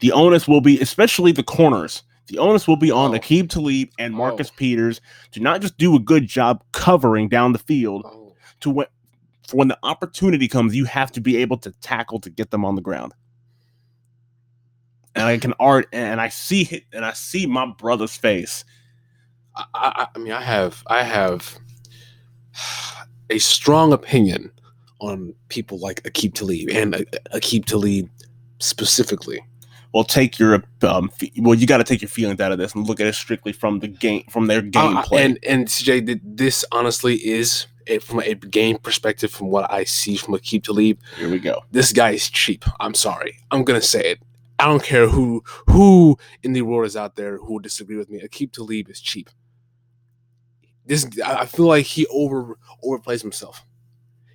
the 0.00 0.12
onus 0.12 0.48
will 0.48 0.60
be, 0.60 0.80
especially 0.80 1.32
the 1.32 1.42
corners, 1.42 2.02
the 2.28 2.38
onus 2.38 2.66
will 2.66 2.76
be 2.76 2.90
on 2.90 3.14
Oh. 3.14 3.18
Aqib 3.18 3.50
Talib 3.50 3.90
and 3.98 4.14
oh. 4.14 4.18
Marcus 4.18 4.50
Oh. 4.50 4.56
Peters 4.56 5.00
to 5.32 5.40
not 5.40 5.60
just 5.60 5.76
do 5.76 5.94
a 5.96 6.00
good 6.00 6.26
job 6.26 6.62
covering 6.72 7.28
down 7.28 7.52
the 7.52 7.58
field, 7.58 8.02
Oh, 8.06 8.34
to 8.60 8.70
when 8.70 8.86
for 9.52 9.58
when 9.58 9.68
the 9.68 9.78
opportunity 9.82 10.48
comes, 10.48 10.74
you 10.74 10.86
have 10.86 11.12
to 11.12 11.20
be 11.20 11.36
able 11.36 11.58
to 11.58 11.70
tackle 11.82 12.18
to 12.20 12.30
get 12.30 12.50
them 12.50 12.64
on 12.64 12.74
the 12.74 12.80
ground. 12.80 13.12
And 15.14 15.26
I 15.26 15.36
can 15.36 15.52
art 15.60 15.86
and 15.92 16.20
I 16.22 16.28
see 16.30 16.62
it 16.70 16.84
and 16.92 17.04
I 17.04 17.12
see 17.12 17.44
my 17.46 17.66
brother's 17.66 18.16
face. 18.16 18.64
I, 19.54 19.64
I, 19.74 20.06
I 20.14 20.18
mean, 20.18 20.32
I 20.32 20.40
have, 20.40 20.82
I 20.86 21.02
have 21.02 21.58
a 23.28 23.38
strong 23.38 23.92
opinion 23.92 24.50
on 25.00 25.34
people 25.48 25.78
like 25.78 26.02
Aqib 26.04 26.32
Talib 26.34 26.70
and 26.70 26.94
uh, 26.94 27.00
Aqib 27.34 27.66
Talib 27.66 28.08
specifically. 28.58 29.44
Well, 29.92 30.04
take 30.04 30.38
your 30.38 30.62
um, 30.82 31.10
fe- 31.10 31.32
well, 31.40 31.54
you 31.54 31.66
got 31.66 31.76
to 31.76 31.84
take 31.84 32.00
your 32.00 32.08
feelings 32.08 32.40
out 32.40 32.50
of 32.50 32.56
this 32.56 32.74
and 32.74 32.86
look 32.86 32.98
at 32.98 33.06
it 33.06 33.14
strictly 33.14 33.52
from 33.52 33.80
the 33.80 33.88
game, 33.88 34.24
from 34.30 34.46
their 34.46 34.60
Uh, 34.60 34.62
gameplay. 34.62 35.18
and 35.18 35.38
and 35.46 35.66
CJ, 35.66 36.20
this 36.24 36.64
honestly 36.72 37.16
is 37.16 37.66
from 38.02 38.20
a 38.20 38.34
game 38.34 38.78
perspective, 38.78 39.30
from 39.30 39.48
what 39.48 39.70
I 39.70 39.84
see 39.84 40.16
from 40.16 40.34
Aqib 40.34 40.64
Talib, 40.64 40.98
Here 41.16 41.30
we 41.30 41.38
go. 41.38 41.62
this 41.70 41.92
guy 41.92 42.10
is 42.10 42.28
cheap. 42.30 42.64
I'm 42.80 42.94
sorry, 42.94 43.38
I'm 43.50 43.64
gonna 43.64 43.80
say 43.80 44.02
it. 44.12 44.18
I 44.58 44.66
don't 44.66 44.82
care 44.82 45.08
who 45.08 45.42
who 45.68 46.16
in 46.42 46.52
the 46.52 46.62
world 46.62 46.86
is 46.86 46.96
out 46.96 47.16
there 47.16 47.38
who 47.38 47.54
will 47.54 47.58
disagree 47.60 47.96
with 47.96 48.08
me. 48.10 48.20
Aqib 48.20 48.52
Talib 48.52 48.88
is 48.90 49.00
cheap. 49.00 49.28
This 50.86 51.06
I 51.24 51.40
I 51.40 51.46
feel 51.46 51.66
like 51.66 51.86
he 51.86 52.06
over 52.08 52.58
overplays 52.84 53.22
himself. 53.22 53.64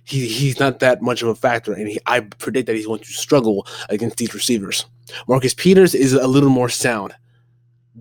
He 0.04 0.26
he's 0.26 0.58
not 0.58 0.80
that 0.80 1.02
much 1.02 1.22
of 1.22 1.28
a 1.28 1.34
factor, 1.34 1.72
and 1.72 1.88
he, 1.88 1.98
I 2.06 2.20
predict 2.20 2.66
that 2.66 2.76
he's 2.76 2.86
going 2.86 3.00
to 3.00 3.12
struggle 3.12 3.66
against 3.90 4.16
these 4.16 4.32
receivers. 4.34 4.86
Marcus 5.28 5.54
Peters 5.54 5.94
is 5.94 6.14
a 6.14 6.26
little 6.26 6.48
more 6.50 6.68
sound. 6.70 7.14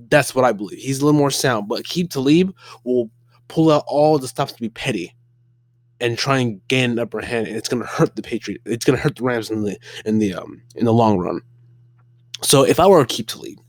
That's 0.09 0.33
what 0.33 0.45
I 0.45 0.53
believe. 0.53 0.79
He's 0.79 0.99
a 1.01 1.05
little 1.05 1.19
more 1.19 1.31
sound, 1.31 1.67
but 1.67 1.83
Keep 1.83 2.11
Talib 2.11 2.55
will 2.85 3.09
pull 3.49 3.71
out 3.71 3.83
all 3.87 4.17
the 4.19 4.27
stops 4.27 4.53
to 4.53 4.61
be 4.61 4.69
petty 4.69 5.13
and 5.99 6.17
try 6.17 6.39
and 6.39 6.65
gain 6.67 6.91
an 6.91 6.99
upper 6.99 7.21
hand, 7.21 7.47
and 7.47 7.57
it's 7.57 7.69
going 7.69 7.81
to 7.81 7.87
hurt 7.87 8.15
the 8.15 8.21
Patriot. 8.21 8.61
It's 8.65 8.85
going 8.85 8.97
to 8.97 9.03
hurt 9.03 9.15
the 9.15 9.23
Rams 9.23 9.49
in 9.49 9.63
the 9.63 9.77
in 10.05 10.19
the 10.19 10.33
um 10.33 10.61
in 10.75 10.85
the 10.85 10.93
long 10.93 11.17
run. 11.17 11.41
So 12.41 12.63
if 12.63 12.79
I 12.79 12.87
were 12.87 13.03
to 13.05 13.13
keep 13.13 13.27
to 13.29 13.39
lead, 13.39 13.59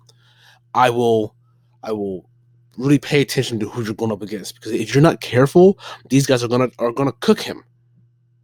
I 0.75 0.91
will 0.91 1.35
I 1.83 1.93
will 1.93 2.29
really 2.77 2.99
pay 2.99 3.21
attention 3.21 3.59
to 3.61 3.69
who 3.69 3.83
you're 3.83 3.95
going 3.95 4.13
up 4.13 4.23
against 4.23 4.55
because 4.55 4.73
if 4.73 4.95
you're 4.95 5.03
not 5.03 5.21
careful, 5.21 5.79
these 6.11 6.27
guys 6.27 6.43
are 6.43 6.49
gonna 6.49 6.71
are 6.79 6.93
gonna 6.93 7.13
cook 7.13 7.41
him 7.41 7.65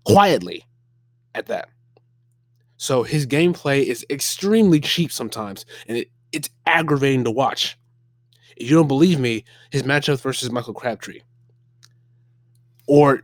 quietly 0.05 0.65
at 1.35 1.47
that. 1.47 1.69
So 2.77 3.03
his 3.03 3.27
gameplay 3.27 3.85
is 3.85 4.05
extremely 4.11 4.81
cheap 4.81 5.13
sometimes, 5.13 5.65
and 5.87 5.99
it, 5.99 6.09
it's 6.33 6.51
aggravating 6.67 7.25
to 7.25 7.31
watch. 7.31 7.79
If 8.57 8.69
you 8.69 8.77
don't 8.77 8.89
believe 8.89 9.19
me, 9.19 9.45
his 9.71 9.83
matchup 9.83 10.21
versus 10.21 10.51
Michael 10.51 10.75
Crabtree, 10.75 11.21
or 12.87 13.23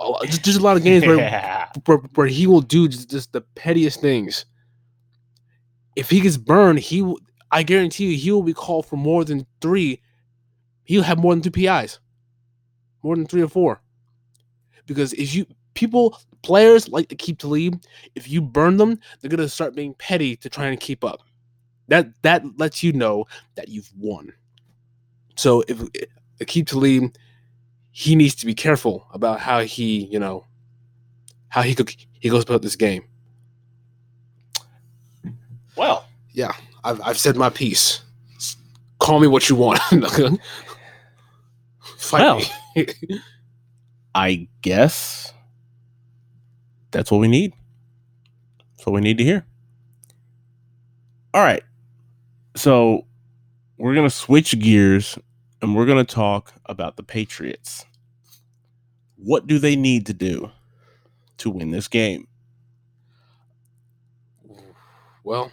lot- 0.00 0.24
just, 0.26 0.44
just 0.44 0.58
a 0.58 0.62
lot 0.62 0.76
of 0.76 0.82
games 0.82 1.06
where, 1.06 1.16
Yeah. 1.16 1.68
where 1.86 1.98
where 2.14 2.26
he 2.26 2.46
will 2.46 2.60
do 2.60 2.88
just, 2.88 3.10
just 3.10 3.32
the 3.32 3.40
pettiest 3.40 4.00
things. 4.00 4.44
If 5.96 6.10
he 6.10 6.20
gets 6.20 6.36
burned, 6.36 6.80
he 6.80 7.02
will. 7.02 7.18
I 7.50 7.62
guarantee 7.62 8.06
you, 8.10 8.16
he 8.18 8.32
will 8.32 8.42
be 8.42 8.52
called 8.54 8.86
for 8.86 8.96
more 8.96 9.24
than 9.24 9.46
three. 9.60 10.00
He'll 10.84 11.04
have 11.04 11.18
more 11.18 11.32
than 11.34 11.42
two 11.42 11.52
PIs, 11.52 12.00
more 13.02 13.14
than 13.14 13.26
three 13.26 13.42
or 13.42 13.48
four. 13.48 13.80
Because 14.86 15.12
if 15.12 15.34
you 15.34 15.46
people 15.74 16.18
players 16.42 16.88
like 16.88 17.08
to 17.08 17.14
keep 17.14 17.38
to 17.38 17.46
Talib, 17.46 17.80
if 18.16 18.28
you 18.28 18.42
burn 18.42 18.76
them, 18.76 18.98
they're 19.20 19.30
gonna 19.30 19.48
start 19.48 19.74
being 19.76 19.94
petty 19.94 20.36
to 20.36 20.48
try 20.48 20.66
and 20.66 20.80
keep 20.80 21.04
up. 21.04 21.20
That 21.88 22.08
that 22.22 22.42
lets 22.58 22.82
you 22.82 22.92
know 22.92 23.26
that 23.54 23.68
you've 23.68 23.90
won. 23.96 24.32
So 25.36 25.62
if 25.68 25.78
Aqib 26.40 26.66
Talib, 26.66 27.14
he 27.96 28.16
needs 28.16 28.34
to 28.34 28.44
be 28.44 28.54
careful 28.54 29.06
about 29.12 29.38
how 29.38 29.60
he, 29.60 30.06
you 30.06 30.18
know, 30.18 30.44
how 31.48 31.62
he 31.62 31.76
could 31.76 31.94
he 32.18 32.28
goes 32.28 32.42
about 32.42 32.60
this 32.60 32.74
game. 32.74 33.04
Well, 35.76 36.04
Yeah, 36.32 36.52
I've 36.82 37.00
I've 37.02 37.18
said 37.18 37.36
my 37.36 37.50
piece. 37.50 38.00
Call 38.98 39.20
me 39.20 39.28
what 39.28 39.48
you 39.48 39.54
want. 39.56 39.78
Fight 41.98 42.20
Well. 42.22 42.40
me. 42.76 42.86
I 44.14 44.48
guess 44.62 45.32
that's 46.90 47.10
what 47.12 47.18
we 47.18 47.28
need. 47.28 47.52
That's 48.76 48.86
what 48.86 48.94
we 48.94 49.00
need 49.02 49.18
to 49.18 49.24
hear. 49.24 49.46
All 51.32 51.42
right. 51.42 51.62
So 52.56 53.04
we're 53.78 53.94
going 53.94 54.08
to 54.08 54.14
switch 54.14 54.58
gears 54.58 55.18
and 55.64 55.74
we're 55.74 55.86
going 55.86 56.04
to 56.04 56.14
talk 56.14 56.52
about 56.66 56.96
the 56.96 57.02
Patriots. 57.02 57.86
What 59.16 59.46
do 59.46 59.58
they 59.58 59.76
need 59.76 60.04
to 60.06 60.12
do 60.12 60.50
to 61.38 61.48
win 61.48 61.70
this 61.70 61.88
game? 61.88 62.28
well, 65.24 65.50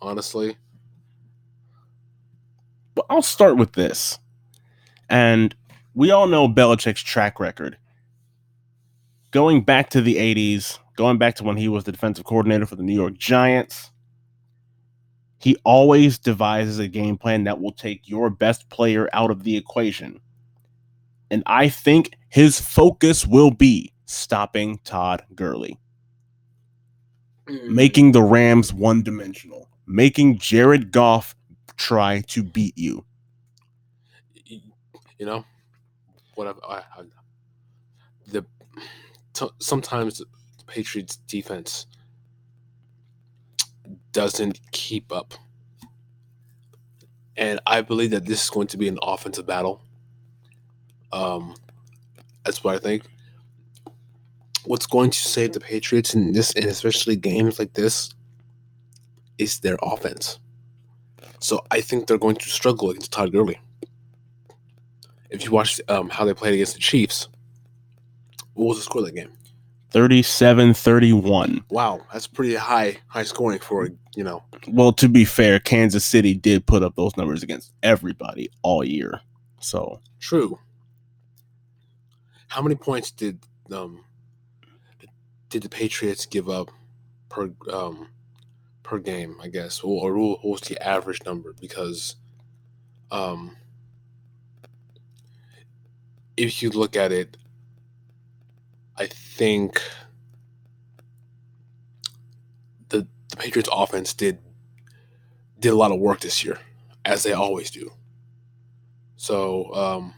honestly, 0.00 0.56
But 2.94 3.06
I'll 3.10 3.20
start 3.20 3.56
with 3.56 3.72
this. 3.72 4.20
And 5.10 5.56
we 5.92 6.12
all 6.12 6.28
know 6.28 6.48
Belichick's 6.48 7.02
track 7.02 7.40
record. 7.40 7.78
Going 9.32 9.62
back 9.62 9.90
to 9.90 10.00
the 10.00 10.16
80s, 10.16 10.78
going 10.94 11.18
back 11.18 11.34
to 11.36 11.44
when 11.44 11.56
he 11.56 11.66
was 11.68 11.82
the 11.82 11.90
defensive 11.90 12.24
coordinator 12.24 12.64
for 12.64 12.76
the 12.76 12.84
New 12.84 12.94
York 12.94 13.18
Giants, 13.18 13.90
he 15.38 15.56
always 15.64 16.18
devises 16.18 16.78
a 16.78 16.88
game 16.88 17.18
plan 17.18 17.44
that 17.44 17.60
will 17.60 17.72
take 17.72 18.08
your 18.08 18.30
best 18.30 18.68
player 18.68 19.08
out 19.12 19.30
of 19.30 19.44
the 19.44 19.56
equation. 19.56 20.20
And 21.30 21.42
I 21.46 21.68
think 21.68 22.16
his 22.28 22.60
focus 22.60 23.26
will 23.26 23.50
be 23.50 23.92
stopping 24.06 24.78
Todd 24.84 25.24
Gurley, 25.34 25.78
mm. 27.46 27.68
making 27.68 28.12
the 28.12 28.22
Rams 28.22 28.72
one 28.72 29.02
dimensional, 29.02 29.68
making 29.86 30.38
Jared 30.38 30.92
Goff 30.92 31.34
try 31.76 32.22
to 32.28 32.42
beat 32.42 32.76
you. 32.78 33.04
you 35.18 35.26
know 35.26 35.44
what 36.34 36.46
I've, 36.46 36.60
I, 36.68 36.76
I, 36.76 37.04
the 38.28 38.44
t- 39.32 39.50
sometimes 39.58 40.18
the 40.18 40.26
Patriots 40.66 41.16
defense 41.16 41.86
doesn't 44.16 44.58
keep 44.72 45.12
up, 45.12 45.34
and 47.36 47.60
I 47.66 47.82
believe 47.82 48.10
that 48.10 48.26
this 48.26 48.44
is 48.44 48.50
going 48.50 48.66
to 48.68 48.76
be 48.76 48.88
an 48.88 48.98
offensive 49.02 49.46
battle. 49.46 49.80
Um, 51.12 51.54
that's 52.44 52.64
what 52.64 52.74
I 52.74 52.78
think. 52.78 53.04
What's 54.64 54.86
going 54.86 55.10
to 55.10 55.18
save 55.18 55.52
the 55.52 55.60
Patriots 55.60 56.14
in 56.14 56.32
this, 56.32 56.52
and 56.54 56.64
especially 56.64 57.16
games 57.16 57.58
like 57.58 57.74
this, 57.74 58.14
is 59.38 59.60
their 59.60 59.78
offense. 59.82 60.38
So 61.38 61.64
I 61.70 61.80
think 61.80 62.06
they're 62.06 62.18
going 62.18 62.36
to 62.36 62.48
struggle 62.48 62.90
against 62.90 63.12
Todd 63.12 63.32
Gurley 63.32 63.60
if 65.30 65.44
you 65.44 65.50
watch 65.50 65.80
um, 65.88 66.08
how 66.08 66.24
they 66.24 66.34
played 66.34 66.54
against 66.54 66.74
the 66.74 66.80
Chiefs, 66.80 67.28
what 68.54 68.66
was 68.66 68.78
the 68.78 68.82
score 68.82 69.00
of 69.02 69.06
that 69.06 69.14
game? 69.14 69.30
37 69.90 70.74
31. 70.74 71.64
Wow, 71.70 72.00
that's 72.12 72.26
pretty 72.26 72.54
high 72.54 72.98
high 73.08 73.22
scoring 73.22 73.58
for 73.58 73.88
you 74.14 74.24
know. 74.24 74.42
Well, 74.68 74.92
to 74.94 75.08
be 75.08 75.24
fair, 75.24 75.58
Kansas 75.60 76.04
City 76.04 76.34
did 76.34 76.66
put 76.66 76.82
up 76.82 76.96
those 76.96 77.16
numbers 77.16 77.42
against 77.42 77.72
everybody 77.82 78.50
all 78.62 78.84
year. 78.84 79.20
So, 79.60 80.00
True. 80.20 80.58
How 82.48 82.62
many 82.62 82.74
points 82.74 83.10
did 83.10 83.38
um 83.70 84.04
did 85.50 85.62
the 85.62 85.68
Patriots 85.68 86.26
give 86.26 86.48
up 86.48 86.70
per 87.28 87.50
um 87.72 88.08
per 88.82 88.98
game? 88.98 89.36
I 89.42 89.48
guess, 89.48 89.80
or, 89.80 90.10
or 90.10 90.18
what 90.18 90.44
was 90.44 90.60
the 90.62 90.82
average 90.82 91.24
number? 91.24 91.54
Because 91.60 92.16
um 93.10 93.56
if 96.36 96.62
you 96.62 96.70
look 96.70 96.96
at 96.96 97.12
it, 97.12 97.36
I 98.98 99.06
think 99.06 99.80
the 102.88 103.06
the 103.28 103.36
Patriots 103.36 103.68
offense 103.72 104.14
did 104.14 104.38
did 105.58 105.70
a 105.72 105.76
lot 105.76 105.92
of 105.92 105.98
work 105.98 106.20
this 106.20 106.44
year, 106.44 106.58
as 107.04 107.22
they 107.22 107.32
always 107.32 107.70
do. 107.70 107.92
So 109.16 109.74
um 109.74 110.14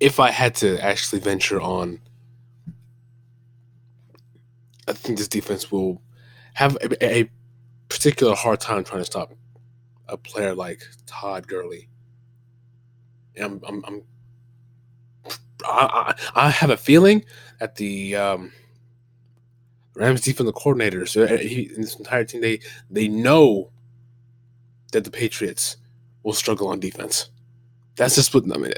if 0.00 0.20
I 0.20 0.30
had 0.30 0.54
to 0.56 0.78
actually 0.84 1.20
venture 1.20 1.60
on 1.60 2.00
I 4.88 4.92
think 4.92 5.18
this 5.18 5.28
defense 5.28 5.72
will 5.72 6.00
have 6.54 6.76
a, 6.76 7.04
a 7.20 7.30
particular 7.88 8.34
hard 8.34 8.60
time 8.60 8.84
trying 8.84 9.00
to 9.00 9.04
stop 9.04 9.32
a 10.08 10.16
player 10.16 10.54
like 10.54 10.82
Todd 11.06 11.48
Gurley. 11.48 11.88
I'm, 13.38 13.60
I'm, 13.66 13.84
I'm 13.86 14.02
I, 15.64 16.14
I, 16.34 16.50
have 16.50 16.70
a 16.70 16.76
feeling 16.76 17.24
that 17.58 17.76
the 17.76 18.16
um, 18.16 18.52
Rams 19.94 20.20
defensive 20.20 20.54
coordinators 20.54 21.20
uh, 21.20 21.36
he, 21.38 21.70
and 21.74 21.82
this 21.82 21.96
entire 21.96 22.24
team 22.24 22.40
they 22.40 22.60
they 22.90 23.08
know 23.08 23.70
that 24.92 25.04
the 25.04 25.10
Patriots 25.10 25.76
will 26.22 26.32
struggle 26.32 26.68
on 26.68 26.80
defense. 26.80 27.30
That's 27.96 28.14
just 28.14 28.34
what 28.34 28.44
I 28.52 28.58
mean. 28.58 28.72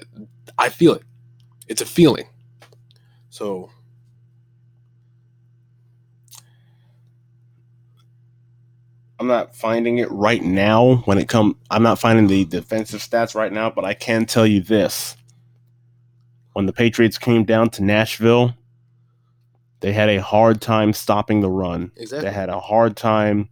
I 0.58 0.68
feel 0.68 0.94
it. 0.94 1.02
It's 1.66 1.82
a 1.82 1.86
feeling. 1.86 2.26
So 3.30 3.70
I'm 9.20 9.26
not 9.26 9.54
finding 9.54 9.98
it 9.98 10.10
right 10.10 10.42
now 10.42 10.96
when 11.04 11.18
it 11.18 11.28
come 11.28 11.56
I'm 11.70 11.82
not 11.82 11.98
finding 11.98 12.28
the 12.28 12.44
defensive 12.44 13.00
stats 13.00 13.34
right 13.34 13.52
now, 13.52 13.70
but 13.70 13.84
I 13.84 13.94
can 13.94 14.26
tell 14.26 14.46
you 14.46 14.60
this. 14.60 15.16
When 16.52 16.66
the 16.66 16.72
Patriots 16.72 17.18
came 17.18 17.44
down 17.44 17.70
to 17.70 17.84
Nashville, 17.84 18.54
they 19.80 19.92
had 19.92 20.08
a 20.08 20.20
hard 20.20 20.60
time 20.60 20.92
stopping 20.92 21.40
the 21.40 21.50
run. 21.50 21.92
exactly. 21.96 22.28
They 22.28 22.34
had 22.34 22.48
a 22.48 22.60
hard 22.60 22.96
time 22.96 23.48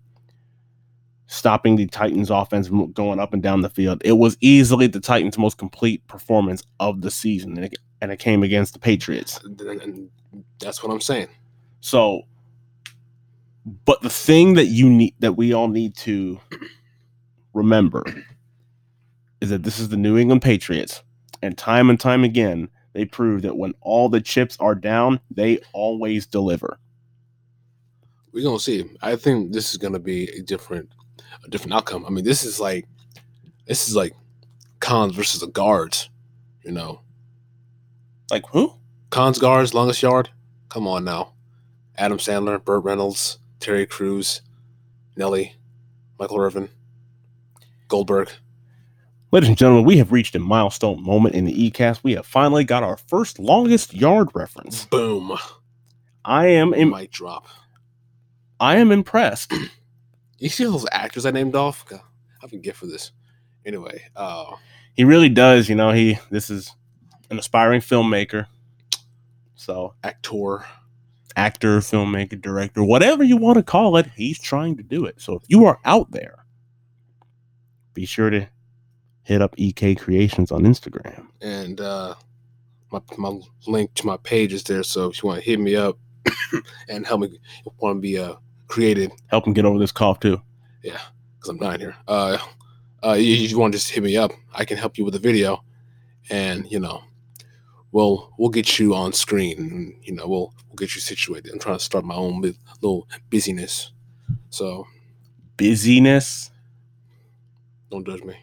stopping 1.29 1.77
the 1.77 1.87
Titans 1.87 2.31
offense 2.31 2.69
from 2.69 2.93
going 2.93 3.19
up 3.19 3.33
and 3.33 3.43
down 3.43 3.63
the 3.63 3.69
field. 3.69 4.03
It 4.05 4.13
was 4.13 4.37
easily 4.41 4.87
the 4.87 5.01
Titans' 5.01 5.39
most 5.39 5.59
complete 5.59 6.07
performance 6.07 6.63
of 6.81 7.01
the 7.01 7.11
season, 7.11 7.57
and 7.57 7.67
it, 7.67 7.79
and 8.01 8.13
it 8.13 8.19
came 8.19 8.43
against 8.43 8.73
the 8.73 8.79
Patriots. 8.79 9.41
And 9.43 10.11
that's 10.59 10.83
what 10.83 10.93
I'm 10.93 11.01
saying. 11.01 11.29
So, 11.81 12.23
but 13.85 14.01
the 14.01 14.11
thing 14.11 14.55
that 14.55 14.67
you 14.67 14.89
need 14.89 15.15
that 15.19 15.33
we 15.33 15.53
all 15.53 15.69
need 15.69 15.97
to 15.97 16.41
remember 17.53 18.05
is 19.41 19.51
that 19.51 19.65
this 19.65 19.79
is 19.79 19.89
the 19.89 19.97
New 19.97 20.17
England 20.17 20.43
Patriots, 20.43 21.03
and 21.43 21.59
time 21.59 21.91
and 21.91 21.99
time 22.01 22.25
again, 22.25 22.69
they 22.93 23.05
prove 23.05 23.43
that 23.43 23.57
when 23.57 23.75
all 23.81 24.09
the 24.09 24.21
chips 24.21 24.57
are 24.61 24.75
down, 24.75 25.21
they 25.31 25.59
always 25.73 26.27
deliver. 26.27 26.79
We're 28.33 28.45
gonna 28.45 28.59
see. 28.61 28.85
I 29.03 29.17
think 29.17 29.53
this 29.53 29.71
is 29.73 29.77
gonna 29.79 29.99
be 29.99 30.29
a 30.31 30.43
different, 30.43 30.91
a 31.45 31.49
different 31.49 31.75
outcome. 31.75 32.05
I 32.07 32.11
mean, 32.11 32.25
this 32.25 32.45
is 32.45 32.61
like, 32.61 32.87
this 33.67 33.89
is 33.89 33.97
like, 33.97 34.15
cons 34.81 35.15
versus 35.15 35.41
the 35.41 35.47
guards. 35.49 36.09
You 36.65 36.73
know, 36.73 37.01
Like 38.31 38.45
who? 38.51 38.75
cons 39.11 39.39
guards, 39.39 39.73
longest 39.75 40.03
yard. 40.03 40.31
Come 40.69 40.87
on 40.87 41.05
now, 41.05 41.33
Adam 41.97 42.19
Sandler, 42.19 42.63
Burt 42.63 42.83
Reynolds, 42.85 43.39
Terry 43.61 43.87
Crews, 43.87 44.43
Nelly, 45.17 45.57
Michael 46.19 46.39
Irvin, 46.41 46.69
Goldberg. 47.89 48.31
Ladies 49.33 49.49
and 49.49 49.59
gentlemen, 49.59 49.85
we 49.85 49.99
have 49.99 50.13
reached 50.13 50.35
a 50.37 50.39
milestone 50.39 51.03
moment 51.03 51.35
in 51.35 51.45
the 51.45 51.71
ECAST. 51.71 52.01
We 52.03 52.13
have 52.15 52.27
finally 52.27 52.65
got 52.65 52.83
our 52.83 52.97
first 52.97 53.39
longest 53.39 53.93
yard 53.93 54.29
reference. 54.35 54.85
Boom. 54.87 55.37
I 56.25 56.47
am 56.47 56.73
im- 56.75 56.91
Mic 56.91 57.11
drop. 57.11 57.47
I 58.61 58.77
am 58.77 58.93
impressed. 58.93 59.53
You 60.39 60.51
see 60.51 60.67
all 60.67 60.73
those 60.73 60.85
actors 60.93 61.25
I 61.25 61.31
named 61.31 61.57
off? 61.57 61.87
God, 61.89 62.01
I 62.03 62.37
have 62.43 62.53
a 62.53 62.59
gift 62.59 62.79
for 62.79 62.85
this. 62.87 63.11
Anyway, 63.65 64.03
uh, 64.15 64.55
He 64.93 65.03
really 65.03 65.31
does, 65.31 65.67
you 65.71 65.75
know, 65.75 65.93
he 65.93 66.19
this 66.31 66.51
is 66.51 66.71
an 67.31 67.39
aspiring 67.39 67.81
filmmaker. 67.81 68.47
So, 69.55 69.95
actor. 70.05 70.67
Actor, 71.37 71.79
filmmaker, 71.81 72.41
director, 72.41 72.83
whatever 72.83 73.23
you 73.23 73.37
want 73.37 73.57
to 73.57 73.63
call 73.63 73.97
it, 73.97 74.07
he's 74.17 74.39
trying 74.39 74.77
to 74.77 74.83
do 74.83 75.05
it. 75.05 75.21
So 75.21 75.35
if 75.35 75.43
you 75.49 75.67
are 75.67 75.79
out 75.85 76.11
there, 76.11 76.45
be 77.95 78.05
sure 78.07 78.31
to 78.31 78.49
hit 79.23 79.43
up 79.43 79.55
EK 79.57 79.95
Creations 79.95 80.51
on 80.53 80.63
Instagram. 80.63 81.27
and 81.41 81.81
uh 81.81 82.15
my, 82.93 83.01
my 83.19 83.41
link 83.67 83.93
to 83.95 84.07
my 84.07 84.17
page 84.19 84.53
is 84.53 84.63
there 84.63 84.85
so 84.85 85.11
if 85.11 85.21
you 85.21 85.27
want 85.29 85.43
to 85.43 85.45
hit 85.45 85.59
me 85.59 85.75
up 85.75 85.99
and 86.89 87.05
help 87.05 87.21
me 87.23 87.39
want 87.79 87.97
to 87.97 88.01
be 88.01 88.17
uh 88.19 88.35
created 88.69 89.11
Help 89.27 89.47
him 89.47 89.53
get 89.53 89.65
over 89.65 89.79
this 89.79 89.91
cough 89.93 90.21
too. 90.21 90.41
Yeah, 90.85 91.01
because 91.35 91.49
i'm 91.51 91.59
dying 91.59 91.81
here 91.81 91.97
uh 92.07 92.39
uh, 93.03 93.13
you, 93.13 93.35
you 93.35 93.59
want 93.59 93.73
to 93.73 93.79
just 93.79 93.91
hit 93.91 94.03
me 94.03 94.17
up. 94.17 94.33
I 94.53 94.65
can 94.65 94.77
help 94.77 94.99
you 94.99 95.05
with 95.05 95.15
a 95.15 95.19
video, 95.21 95.63
and 96.31 96.69
you 96.71 96.81
know, 96.81 97.05
we'll 97.97 98.31
we'll 98.37 98.51
get 98.51 98.79
you 98.79 98.95
on 98.95 99.15
screen. 99.15 99.59
And, 99.59 99.95
you 100.03 100.13
know, 100.15 100.29
we'll 100.29 100.53
we'll 100.69 100.77
get 100.77 100.95
you 100.95 101.01
situated. 101.01 101.51
I'm 101.51 101.59
trying 101.59 101.79
to 101.79 101.83
start 101.83 102.05
my 102.05 102.15
own 102.15 102.43
bu- 102.43 102.53
little 102.83 103.09
busyness, 103.31 103.93
so 104.51 104.87
Busyness. 105.57 106.51
don't 107.91 108.07
judge 108.07 108.23
me. 108.23 108.37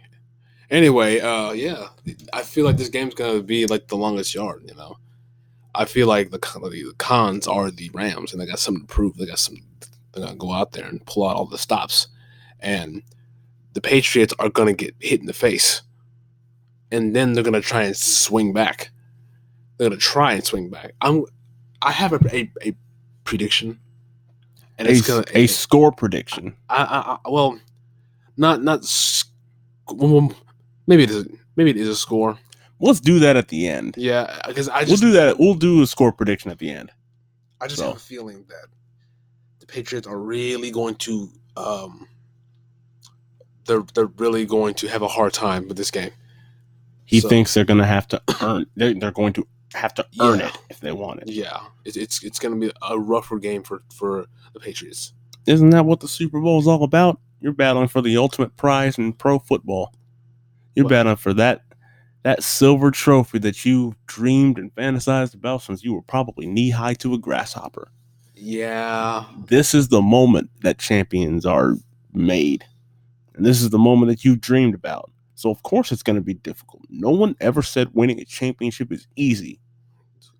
Anyway, 0.71 1.19
uh, 1.19 1.51
yeah, 1.51 1.89
I 2.33 2.41
feel 2.41 2.65
like 2.65 2.77
this 2.77 2.89
game's 2.89 3.13
gonna 3.13 3.43
be 3.43 3.67
like 3.67 3.87
the 3.87 3.95
longest 3.95 4.33
yard. 4.33 4.63
You 4.67 4.73
know, 4.73 4.97
I 5.75 5.85
feel 5.85 6.07
like 6.07 6.31
the 6.31 6.39
the 6.39 6.95
cons 6.97 7.47
are 7.47 7.69
the 7.69 7.91
Rams, 7.93 8.33
and 8.33 8.41
they 8.41 8.47
got 8.47 8.57
something 8.57 8.87
to 8.87 8.93
prove. 8.93 9.15
They 9.17 9.27
got 9.27 9.37
some. 9.37 9.57
They're 10.13 10.25
gonna 10.25 10.35
go 10.35 10.51
out 10.51 10.71
there 10.71 10.85
and 10.85 11.05
pull 11.05 11.27
out 11.27 11.35
all 11.35 11.45
the 11.45 11.59
stops, 11.59 12.07
and 12.59 13.03
the 13.73 13.81
Patriots 13.81 14.33
are 14.39 14.49
gonna 14.49 14.73
get 14.73 14.95
hit 14.99 15.19
in 15.19 15.27
the 15.27 15.33
face, 15.33 15.83
and 16.91 17.15
then 17.15 17.33
they're 17.33 17.43
gonna 17.43 17.61
try 17.61 17.83
and 17.83 17.95
swing 17.95 18.51
back. 18.51 18.89
They're 19.77 19.89
gonna 19.89 19.99
try 19.99 20.33
and 20.33 20.43
swing 20.43 20.69
back. 20.69 20.93
I'm. 21.01 21.25
I 21.81 21.91
have 21.91 22.13
a 22.13 22.35
a, 22.35 22.51
a 22.65 22.75
prediction, 23.23 23.79
and 24.77 24.87
A, 24.87 24.91
it's 24.91 25.07
gonna 25.07 25.25
a 25.33 25.47
score 25.47 25.91
prediction. 25.91 26.55
I, 26.69 26.83
I, 26.83 27.17
I 27.25 27.29
well, 27.29 27.59
not 28.37 28.63
not 28.63 28.85
maybe 30.87 31.03
it 31.03 31.09
is 31.11 31.27
maybe 31.55 31.71
it 31.71 31.77
is 31.77 31.87
a 31.89 31.95
score. 31.95 32.37
Let's 32.79 32.99
do 32.99 33.19
that 33.19 33.37
at 33.37 33.47
the 33.47 33.67
end. 33.67 33.95
Yeah, 33.97 34.41
because 34.47 34.67
I 34.69 34.83
We'll 34.83 34.97
do 34.97 35.11
that. 35.11 35.39
We'll 35.39 35.53
do 35.53 35.81
a 35.81 35.87
score 35.87 36.11
prediction 36.11 36.51
at 36.51 36.59
the 36.59 36.69
end. 36.69 36.91
I 37.61 37.67
just 37.67 37.79
so. 37.79 37.87
have 37.87 37.95
a 37.95 37.99
feeling 37.99 38.45
that 38.49 38.67
the 39.59 39.65
Patriots 39.65 40.05
are 40.07 40.19
really 40.19 40.69
going 40.71 40.95
to 40.95 41.29
um 41.55 42.07
they're 43.65 43.83
they're 43.93 44.07
really 44.17 44.45
going 44.45 44.73
to 44.75 44.87
have 44.87 45.01
a 45.01 45.07
hard 45.07 45.33
time 45.33 45.67
with 45.67 45.77
this 45.77 45.91
game. 45.91 46.11
He 47.05 47.19
So- 47.19 47.29
thinks 47.29 47.53
they're 47.53 47.65
going 47.65 47.79
to 47.79 47.85
have 47.85 48.07
to 48.09 48.21
earn. 48.41 48.65
They're, 48.75 48.93
they're 48.93 49.11
going 49.11 49.33
to 49.33 49.47
have 49.73 49.93
to 49.95 50.05
earn 50.19 50.39
Yeah. 50.39 50.47
it 50.47 50.57
if 50.69 50.79
they 50.79 50.91
want 50.91 51.21
it. 51.21 51.29
Yeah, 51.29 51.59
it's 51.85 51.97
it's 51.97 52.23
it's 52.23 52.39
going 52.39 52.59
to 52.59 52.67
be 52.67 52.73
a 52.87 52.97
rougher 52.99 53.39
game 53.39 53.63
for 53.63 53.83
for 53.93 54.25
the 54.53 54.59
Patriots. 54.59 55.13
Isn't 55.45 55.71
that 55.71 55.85
what 55.85 55.99
the 55.99 56.07
Super 56.07 56.39
Bowl 56.39 56.59
is 56.59 56.67
all 56.67 56.83
about? 56.83 57.19
You're 57.41 57.51
battling 57.53 57.89
for 57.89 58.01
the 58.01 58.15
ultimate 58.17 58.55
prize 58.55 58.97
in 58.97 59.13
pro 59.13 59.39
football. 59.39 59.93
You're 60.75 60.85
What? 60.85 60.91
battling 60.91 61.17
for 61.17 61.33
that 61.33 61.63
that 62.23 62.41
silver 62.43 62.89
trophy 62.91 63.37
that 63.39 63.65
you 63.65 63.95
dreamed 64.07 64.57
and 64.57 64.73
fantasized 64.75 65.33
about 65.33 65.61
since 65.61 65.83
you 65.83 65.93
were 65.93 66.01
probably 66.01 66.45
knee 66.47 66.69
high 66.69 66.93
to 66.95 67.13
a 67.13 67.17
grasshopper. 67.17 67.91
Yeah, 68.35 69.25
This 69.47 69.73
is 69.73 69.89
the 69.89 70.01
moment 70.01 70.49
that 70.61 70.77
champions 70.77 71.45
are 71.45 71.75
made. 72.13 72.65
And 73.35 73.45
this 73.45 73.61
is 73.61 73.69
the 73.71 73.77
moment 73.79 74.09
that 74.09 74.23
you 74.25 74.35
dreamed 74.35 74.73
about. 74.75 75.11
So 75.35 75.49
of 75.49 75.63
course 75.63 75.91
it's 75.91 76.03
going 76.03 76.15
to 76.15 76.21
be 76.21 76.33
difficult. 76.35 76.83
No 76.89 77.09
one 77.09 77.35
ever 77.41 77.61
said 77.61 77.89
winning 77.93 78.19
a 78.19 78.25
championship 78.25 78.91
is 78.91 79.07
easy. 79.15 79.59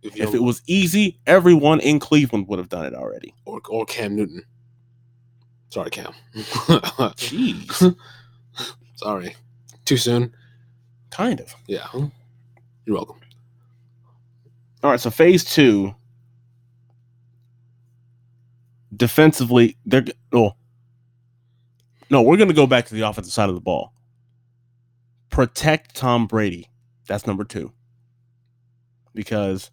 If, 0.04 0.20
If 0.20 0.34
it 0.34 0.42
was 0.42 0.62
easy, 0.68 1.20
everyone 1.28 1.80
in 1.80 2.00
Cleveland 2.00 2.48
would 2.48 2.60
have 2.60 2.70
done 2.70 2.86
it 2.86 2.94
already. 2.94 3.34
or 3.46 3.62
or 3.70 3.86
Cam 3.86 4.16
Newton. 4.16 4.44
Sorry, 5.70 5.90
Cam. 5.90 6.14
Jeez. 6.36 7.96
Sorry, 8.96 9.36
too 9.86 9.98
soon. 9.98 10.34
kind 11.10 11.40
of. 11.42 11.56
Yeah, 11.68 11.88
you're 12.86 12.96
welcome. 12.96 13.20
All 14.84 14.92
right, 14.92 15.00
so 15.00 15.10
phase 15.10 15.44
two. 15.44 15.96
Defensively, 18.96 19.76
they're 19.86 20.06
oh 20.34 20.52
no, 22.12 22.22
we're 22.22 22.38
gonna 22.38 22.54
go 22.54 22.68
back 22.68 22.86
to 22.88 22.94
the 22.94 23.02
offensive 23.02 23.34
side 23.34 23.50
of 23.50 23.56
the 23.56 23.62
ball. 23.62 23.94
Protect 25.32 25.96
Tom 25.96 26.28
Brady. 26.28 26.70
That's 27.08 27.26
number 27.26 27.44
two. 27.44 27.72
Because 29.16 29.72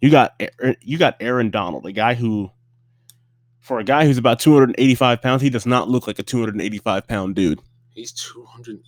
you 0.00 0.10
got 0.10 0.34
Aaron- 0.40 0.52
er, 0.62 0.76
you 0.80 0.98
got 0.98 1.16
Aaron 1.20 1.50
Donald, 1.50 1.86
a 1.86 1.92
guy 1.92 2.14
who, 2.14 2.50
for 3.60 3.78
a 3.78 3.84
guy 3.84 4.04
who's 4.06 4.18
about 4.18 4.38
285 4.40 5.22
pounds, 5.22 5.42
he 5.42 5.50
does 5.50 5.66
not 5.66 5.88
look 5.88 6.06
like 6.06 6.18
a 6.18 6.22
285 6.22 7.06
pound 7.06 7.34
dude. 7.34 7.60
He's 7.94 8.12
200, 8.12 8.82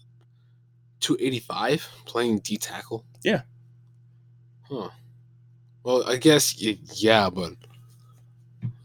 285 1.01 1.89
playing 2.05 2.39
D 2.41 2.57
tackle. 2.59 3.05
Yeah. 3.23 3.43
Huh. 4.71 4.89
Well, 5.83 6.05
I 6.07 6.17
guess 6.17 6.61
yeah, 6.61 7.31
but 7.31 7.53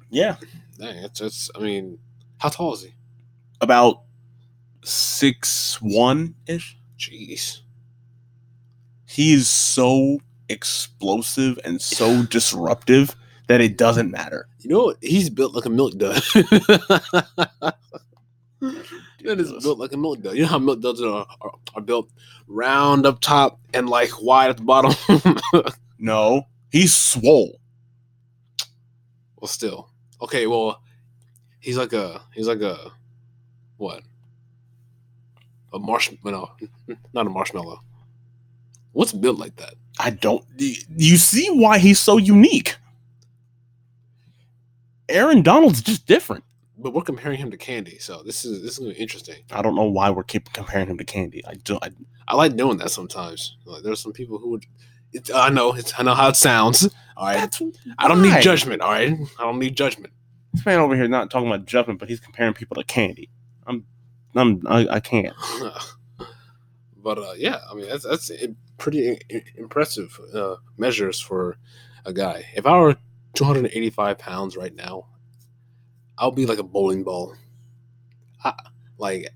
Yeah, 0.10 0.38
dang, 0.78 1.04
it's 1.04 1.20
it's. 1.20 1.50
I 1.54 1.60
mean, 1.60 2.00
how 2.38 2.50
tall 2.50 2.74
is 2.74 2.84
he? 2.84 2.94
about 3.60 4.02
six 4.84 5.82
one 5.82 6.36
ish. 6.48 6.78
Jeez. 6.98 7.60
he 9.06 9.34
is 9.34 9.50
so 9.50 10.20
explosive 10.54 11.60
and 11.66 11.82
so 11.82 12.24
disruptive 12.24 13.16
that 13.48 13.60
it 13.60 13.78
doesn't 13.78 14.10
matter. 14.12 14.48
You 14.60 14.70
know? 14.70 14.96
He's 15.02 15.30
built 15.30 15.54
like 15.54 15.66
a 15.66 15.70
milk 15.70 15.98
dud. 15.98 16.24
That 19.24 19.40
is 19.40 19.52
built 19.64 19.80
like 19.80 19.94
a 19.94 19.98
milk 19.98 20.22
dud. 20.22 20.36
You 20.36 20.42
know 20.42 20.50
how 20.50 20.60
milk 20.60 20.82
duds 20.82 21.02
are, 21.02 21.26
are, 21.42 21.52
are 21.76 21.82
built 21.82 22.10
round 22.48 23.06
up 23.06 23.22
top 23.22 23.58
and 23.74 23.90
like 23.90 24.22
wide 24.22 24.50
at 24.50 24.58
the 24.58 24.64
bottom. 24.64 24.94
No, 26.04 26.48
he's 26.70 26.94
swole. 26.94 27.62
well, 29.40 29.48
still 29.48 29.88
okay. 30.22 30.48
Well, 30.48 30.82
he's 31.62 31.78
like 31.78 31.94
a 31.94 32.22
he's 32.34 32.48
like 32.48 32.60
a 32.60 32.92
what? 33.78 34.02
A 35.72 35.80
marshmallow? 35.80 36.58
No, 36.90 36.96
not 37.14 37.26
a 37.26 37.30
marshmallow. 37.30 37.80
What's 38.92 39.14
built 39.14 39.40
like 39.40 39.56
that? 39.56 39.76
I 40.00 40.10
don't. 40.10 40.44
You 40.58 41.18
see 41.18 41.50
why 41.50 41.78
he's 41.78 42.00
so 42.00 42.18
unique. 42.18 42.78
Aaron 45.10 45.42
Donald's 45.42 45.82
just 45.82 46.08
different. 46.08 46.44
But 46.78 46.94
we're 46.94 47.04
comparing 47.04 47.38
him 47.38 47.52
to 47.52 47.58
Candy, 47.58 48.00
so 48.00 48.24
this 48.24 48.44
is 48.44 48.62
this 48.64 48.74
is 48.74 48.80
gonna 48.80 48.94
be 48.94 49.00
interesting. 49.00 49.44
I 49.52 49.62
don't 49.62 49.76
know 49.76 49.84
why 49.84 50.10
we're 50.10 50.24
keep 50.24 50.52
comparing 50.54 50.88
him 50.88 50.98
to 50.98 51.04
Candy. 51.04 51.46
I 51.46 51.54
do. 51.54 51.78
I, 51.82 51.90
I 52.28 52.36
like 52.36 52.56
doing 52.56 52.78
that 52.78 52.90
sometimes. 52.90 53.58
Like, 53.66 53.84
there's 53.84 54.00
some 54.00 54.12
people 54.12 54.40
who 54.40 54.50
would. 54.50 54.66
It, 55.14 55.30
I 55.34 55.50
know. 55.50 55.74
It's, 55.74 55.94
I 55.98 56.04
know 56.04 56.16
how 56.16 56.30
it 56.30 56.36
sounds. 56.36 56.90
All 57.16 57.28
right. 57.28 57.38
that's 57.38 57.62
I 58.00 58.08
don't 58.08 58.22
why. 58.22 58.36
need 58.36 58.42
judgment. 58.42 58.82
All 58.82 58.90
right. 58.92 59.14
I 59.40 59.44
don't 59.44 59.60
need 59.60 59.78
judgment. 59.78 60.12
This 60.54 60.66
man 60.66 60.80
over 60.80 60.96
here 60.96 61.08
not 61.08 61.30
talking 61.30 61.48
about 61.48 61.66
judgment, 61.66 62.00
but 62.00 62.10
he's 62.10 62.20
comparing 62.20 62.54
people 62.54 62.76
to 62.76 62.84
Candy. 62.84 63.30
I'm, 63.68 63.86
I'm, 64.36 64.62
I, 64.68 64.88
I 64.90 65.00
can't. 65.00 65.36
but 67.04 67.18
uh, 67.20 67.34
yeah, 67.38 67.60
I 67.70 67.74
mean 67.76 67.88
that's 67.90 68.04
that's 68.06 68.32
pretty 68.78 69.12
i- 69.12 69.20
i- 69.32 69.44
impressive 69.58 70.18
uh, 70.34 70.56
measures 70.78 71.20
for 71.20 71.58
a 72.06 72.14
guy. 72.14 72.46
If 72.56 72.66
I 72.66 72.80
were 72.80 72.96
285 73.34 74.18
pounds 74.18 74.56
right 74.58 74.74
now, 74.74 75.08
I'll 76.18 76.32
be 76.32 76.46
like 76.46 76.60
a 76.60 76.64
bowling 76.64 77.04
ball. 77.04 77.36
I, 78.44 78.54
like 78.98 79.28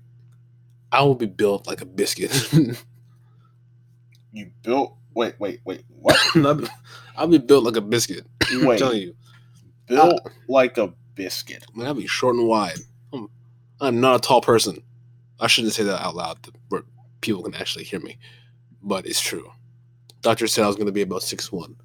I 0.90 1.02
will 1.02 1.14
be 1.14 1.26
built 1.26 1.66
like 1.66 1.80
a 1.82 1.86
biscuit. 1.86 2.32
You 4.32 4.50
built. 4.62 4.94
Wait, 5.14 5.34
wait, 5.38 5.60
wait. 5.64 5.84
What? 5.88 6.16
I'll 7.16 7.26
be- 7.26 7.38
built 7.38 7.64
like 7.64 7.76
a 7.76 7.80
biscuit. 7.80 8.26
Wait, 8.52 8.62
I'm 8.74 8.78
telling 8.78 9.00
you, 9.02 9.16
built 9.86 10.22
like 10.48 10.78
a 10.78 10.92
biscuit. 11.14 11.64
I 11.74 11.76
mean, 11.78 11.86
I'll 11.86 11.94
be 11.94 12.06
short 12.06 12.36
and 12.36 12.46
wide. 12.46 12.78
I'm, 13.12 13.28
I'm 13.80 14.00
not 14.00 14.16
a 14.16 14.20
tall 14.20 14.40
person. 14.40 14.82
I 15.40 15.46
shouldn't 15.46 15.72
say 15.74 15.82
that 15.84 16.04
out 16.04 16.14
loud 16.14 16.42
to- 16.44 16.52
where 16.68 16.82
people 17.20 17.42
can 17.42 17.54
actually 17.54 17.84
hear 17.84 18.00
me, 18.00 18.18
but 18.82 19.06
it's 19.06 19.20
true. 19.20 19.50
Doctor 20.22 20.46
said 20.46 20.64
I 20.64 20.66
was 20.66 20.76
going 20.76 20.86
to 20.86 20.92
be 20.92 21.02
about 21.02 21.22
six 21.22 21.52
one. 21.52 21.76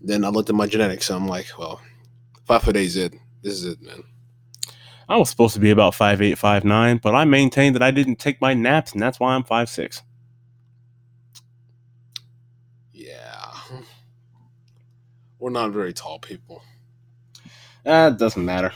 Then 0.00 0.24
I 0.24 0.28
looked 0.28 0.48
at 0.48 0.54
my 0.54 0.66
genetics 0.66 1.10
and 1.10 1.18
I'm 1.18 1.28
like, 1.28 1.46
well, 1.58 1.80
five 2.46 2.62
foot 2.62 2.76
eight 2.76 2.86
is 2.86 2.96
it. 2.96 3.14
This 3.42 3.54
is 3.54 3.64
it, 3.64 3.82
man. 3.82 4.04
I 5.08 5.16
was 5.16 5.30
supposed 5.30 5.54
to 5.54 5.60
be 5.60 5.70
about 5.70 5.94
five 5.94 6.20
eight, 6.20 6.38
five 6.38 6.64
nine, 6.64 6.98
but 6.98 7.14
I 7.14 7.24
maintained 7.24 7.74
that 7.74 7.82
I 7.82 7.90
didn't 7.90 8.16
take 8.16 8.40
my 8.40 8.54
naps, 8.54 8.92
and 8.92 9.02
that's 9.02 9.18
why 9.18 9.34
I'm 9.34 9.44
five 9.44 9.68
six. 9.68 10.02
Yeah. 12.92 13.54
We're 15.38 15.50
not 15.50 15.70
very 15.70 15.92
tall 15.92 16.18
people. 16.18 16.62
Ah, 17.86 18.08
it 18.08 18.18
doesn't 18.18 18.44
matter. 18.44 18.72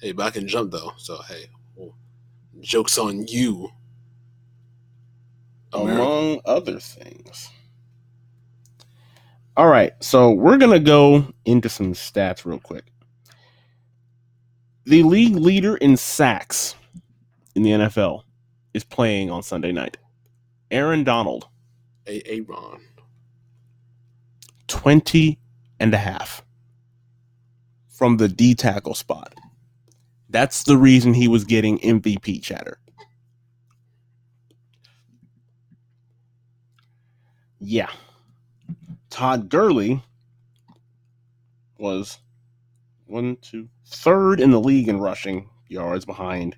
Hey, 0.00 0.12
but 0.12 0.26
I 0.26 0.30
can 0.30 0.46
jump 0.46 0.70
though. 0.70 0.92
So 0.98 1.18
hey, 1.28 1.46
well, 1.74 1.94
jokes 2.60 2.98
on 2.98 3.26
you. 3.26 3.70
America. 5.72 6.02
Among 6.02 6.40
other 6.44 6.80
things. 6.80 7.50
All 9.56 9.68
right, 9.68 9.92
so 10.00 10.30
we're 10.30 10.58
gonna 10.58 10.78
go 10.78 11.32
into 11.44 11.68
some 11.68 11.92
stats 11.92 12.44
real 12.44 12.60
quick. 12.60 12.84
The 14.84 15.02
league 15.02 15.34
leader 15.34 15.76
in 15.76 15.96
sacks 15.96 16.74
in 17.54 17.62
the 17.62 17.70
NFL 17.70 18.22
is 18.72 18.84
playing 18.84 19.30
on 19.30 19.42
Sunday 19.42 19.72
night. 19.72 19.96
Aaron 20.70 21.04
Donald, 21.04 21.48
A 22.06 22.22
Aaron. 22.26 22.80
20 24.68 25.38
and 25.80 25.94
a 25.94 25.98
half 25.98 26.42
from 27.88 28.18
the 28.18 28.28
D 28.28 28.54
tackle 28.54 28.94
spot. 28.94 29.34
That's 30.30 30.62
the 30.62 30.76
reason 30.76 31.14
he 31.14 31.26
was 31.26 31.44
getting 31.44 31.78
MVP 31.78 32.42
chatter. 32.42 32.78
Yeah. 37.60 37.90
Todd 39.10 39.48
Gurley 39.48 40.02
was 41.78 42.18
one, 43.06 43.36
two, 43.40 43.68
third 43.86 44.40
in 44.40 44.50
the 44.50 44.60
league 44.60 44.88
in 44.88 45.00
rushing 45.00 45.48
yards 45.68 46.04
behind 46.04 46.56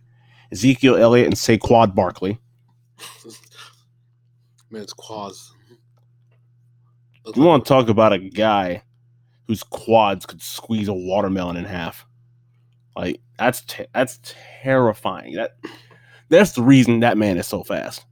Ezekiel 0.53 0.97
Elliott 0.97 1.27
and 1.27 1.37
Saquon 1.37 1.95
Barkley. 1.95 2.39
Man, 4.71 4.83
it's 4.83 4.93
quads. 4.93 5.53
You 7.35 7.43
want 7.43 7.65
to 7.65 7.69
talk 7.69 7.89
about 7.89 8.13
a 8.13 8.19
guy 8.19 8.83
whose 9.47 9.63
quads 9.63 10.27
could 10.27 10.43
squeeze 10.43 10.89
a 10.89 10.93
watermelon 10.95 11.57
in 11.57 11.65
half? 11.65 12.07
Like 12.97 13.21
that's 13.39 13.63
te- 13.63 13.87
that's 13.95 14.19
terrifying. 14.63 15.35
That 15.35 15.57
that's 16.29 16.53
the 16.53 16.63
reason 16.63 17.01
that 17.01 17.19
man 17.19 17.37
is 17.37 17.47
so 17.47 17.63
fast. 17.63 18.05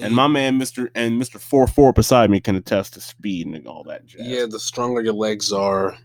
And 0.00 0.14
my 0.14 0.26
man, 0.26 0.58
Mister 0.58 0.90
and 0.94 1.18
Mister 1.18 1.38
Four 1.38 1.66
Four 1.66 1.92
beside 1.92 2.30
me, 2.30 2.40
can 2.40 2.56
attest 2.56 2.94
to 2.94 3.00
speed 3.00 3.46
and 3.46 3.66
all 3.66 3.84
that 3.84 4.06
jazz. 4.06 4.26
Yeah, 4.26 4.46
the 4.48 4.60
stronger 4.60 5.00
your 5.02 5.12
legs 5.12 5.52
are, 5.52 5.96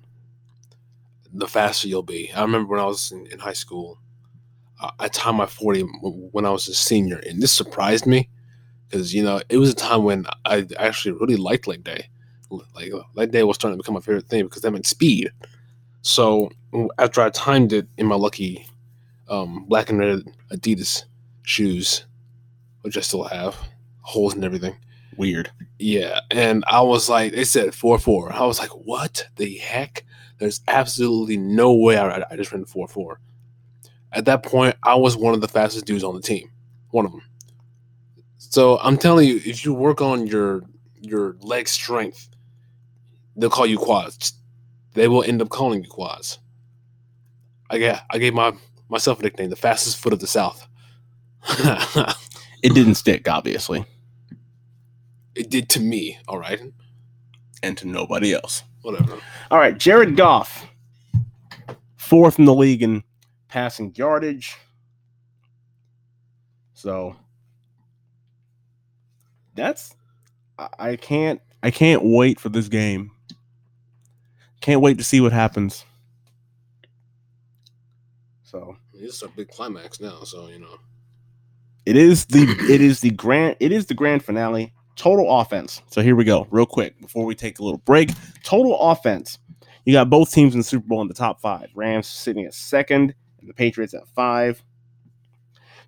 the 1.31 1.47
faster 1.47 1.87
you'll 1.87 2.03
be. 2.03 2.31
I 2.33 2.41
remember 2.41 2.71
when 2.71 2.81
I 2.81 2.85
was 2.85 3.11
in, 3.11 3.27
in 3.27 3.39
high 3.39 3.53
school, 3.53 3.99
uh, 4.81 4.91
I 4.99 5.07
timed 5.07 5.37
my 5.37 5.45
40 5.45 5.81
when 6.31 6.45
I 6.45 6.49
was 6.49 6.67
a 6.67 6.73
senior, 6.73 7.17
and 7.17 7.41
this 7.41 7.51
surprised 7.51 8.05
me 8.05 8.29
because, 8.89 9.13
you 9.13 9.23
know, 9.23 9.41
it 9.49 9.57
was 9.57 9.71
a 9.71 9.75
time 9.75 10.03
when 10.03 10.25
I 10.45 10.65
actually 10.77 11.13
really 11.13 11.35
liked 11.35 11.67
leg 11.67 11.83
day. 11.83 12.09
Like, 12.49 12.91
leg 13.15 13.31
day 13.31 13.43
was 13.43 13.55
starting 13.55 13.77
to 13.77 13.83
become 13.83 13.95
my 13.95 14.01
favorite 14.01 14.27
thing 14.27 14.45
because 14.45 14.61
that 14.61 14.71
meant 14.71 14.85
speed. 14.85 15.29
So 16.01 16.49
after 16.97 17.21
I 17.21 17.29
timed 17.29 17.73
it 17.73 17.87
in 17.97 18.05
my 18.05 18.15
lucky 18.15 18.65
um, 19.29 19.65
black 19.67 19.89
and 19.89 19.99
red 19.99 20.23
Adidas 20.51 21.03
shoes, 21.43 22.05
which 22.81 22.97
I 22.97 23.01
still 23.01 23.23
have, 23.23 23.57
holes 24.07 24.33
and 24.33 24.45
everything. 24.45 24.73
Weird. 25.17 25.51
Yeah, 25.79 26.21
and 26.31 26.63
I 26.67 26.81
was 26.81 27.09
like, 27.09 27.33
they 27.33 27.43
said 27.43 27.75
four 27.75 27.99
four. 27.99 28.31
I 28.31 28.45
was 28.45 28.59
like, 28.59 28.69
what 28.69 29.27
the 29.35 29.57
heck? 29.57 30.05
There's 30.39 30.61
absolutely 30.67 31.37
no 31.37 31.73
way 31.73 31.97
I, 31.97 32.23
I 32.31 32.35
just 32.35 32.51
ran 32.51 32.63
four 32.65 32.87
four. 32.87 33.19
At 34.13 34.25
that 34.25 34.43
point, 34.43 34.75
I 34.83 34.95
was 34.95 35.17
one 35.17 35.33
of 35.33 35.41
the 35.41 35.47
fastest 35.47 35.85
dudes 35.85 36.03
on 36.03 36.15
the 36.15 36.21
team, 36.21 36.49
one 36.91 37.05
of 37.05 37.11
them. 37.11 37.23
So 38.37 38.79
I'm 38.79 38.97
telling 38.97 39.27
you, 39.27 39.41
if 39.45 39.65
you 39.65 39.73
work 39.73 40.01
on 40.01 40.25
your 40.25 40.63
your 41.01 41.35
leg 41.41 41.67
strength, 41.67 42.29
they'll 43.35 43.49
call 43.49 43.65
you 43.65 43.77
quads. 43.77 44.33
They 44.93 45.07
will 45.07 45.23
end 45.23 45.41
up 45.41 45.49
calling 45.49 45.83
you 45.83 45.89
quads. 45.89 46.39
I 47.69 47.77
get 47.77 48.03
I 48.09 48.19
gave 48.19 48.33
my 48.33 48.53
myself 48.87 49.19
a 49.19 49.23
nickname, 49.23 49.49
the 49.49 49.55
fastest 49.57 49.97
foot 49.97 50.13
of 50.13 50.19
the 50.19 50.27
south. 50.27 50.65
It 52.63 52.73
didn't 52.73 52.95
stick, 52.95 53.29
obviously, 53.29 53.85
it 55.37 55.49
did 55.49 55.69
to 55.69 55.79
me, 55.79 56.17
all 56.27 56.39
right. 56.39 56.59
and 57.63 57.77
to 57.77 57.87
nobody 57.87 58.33
else. 58.33 58.63
Whatever. 58.83 59.17
All 59.51 59.57
right, 59.57 59.77
Jared 59.77 60.15
Goff, 60.15 60.67
fourth 61.95 62.37
in 62.39 62.45
the 62.45 62.53
league 62.53 62.83
in 62.83 63.03
passing 63.47 63.93
yardage. 63.95 64.55
So 66.73 67.15
that's 69.55 69.95
I- 70.59 70.69
I 70.79 70.95
can't 70.95 71.41
I 71.63 71.71
can't 71.71 72.03
wait 72.03 72.39
for 72.39 72.49
this 72.49 72.67
game. 72.67 73.11
Can't 74.61 74.81
wait 74.81 74.97
to 74.99 75.03
see 75.03 75.19
what 75.21 75.31
happens. 75.33 75.83
So 78.43 78.77
This 78.93 79.15
is 79.15 79.23
a 79.23 79.27
big 79.29 79.49
climax 79.49 79.99
now, 79.99 80.23
so 80.23 80.47
you 80.47 80.59
know. 80.59 80.77
it 81.85 81.95
is 81.97 82.25
the 82.25 82.43
it 82.69 82.81
is 82.81 83.01
the 83.01 83.09
grand 83.11 83.57
it 83.59 83.71
is 83.71 83.87
the 83.87 83.93
grand 83.95 84.23
finale. 84.23 84.73
Total 84.97 85.39
offense. 85.39 85.81
So 85.89 86.01
here 86.01 86.15
we 86.15 86.23
go, 86.25 86.47
real 86.49 86.65
quick 86.65 86.99
before 86.99 87.23
we 87.23 87.35
take 87.35 87.59
a 87.59 87.63
little 87.63 87.77
break. 87.77 88.09
Total 88.43 88.77
offense. 88.77 89.37
You 89.85 89.93
got 89.93 90.09
both 90.09 90.33
teams 90.33 90.53
in 90.53 90.59
the 90.59 90.63
Super 90.65 90.87
Bowl 90.87 91.01
in 91.01 91.07
the 91.07 91.13
top 91.13 91.39
five. 91.39 91.69
Rams 91.73 92.07
sitting 92.07 92.43
at 92.45 92.53
second, 92.53 93.13
and 93.39 93.47
the 93.47 93.53
Patriots 93.53 93.93
at 93.93 94.07
five. 94.09 94.63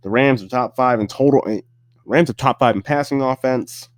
The 0.04 0.10
Rams 0.10 0.42
are 0.42 0.48
top 0.48 0.76
five 0.76 1.00
in 1.00 1.08
total. 1.08 1.44
eh, 1.48 1.62
Rams 2.06 2.30
are 2.30 2.34
top 2.34 2.60
five 2.60 2.76
in 2.76 2.82
passing 2.82 3.22
offense. 3.22 3.90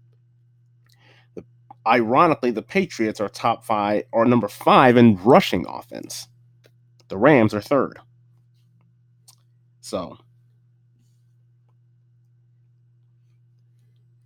The, 1.35 1.43
ironically, 1.85 2.51
the 2.51 2.63
Patriots 2.63 3.19
are 3.19 3.29
top 3.29 3.63
five 3.63 4.03
or 4.11 4.25
number 4.25 4.47
five 4.47 4.97
in 4.97 5.17
rushing 5.17 5.65
offense. 5.67 6.27
The 7.09 7.17
Rams 7.17 7.53
are 7.53 7.61
third. 7.61 7.99
So 9.81 10.17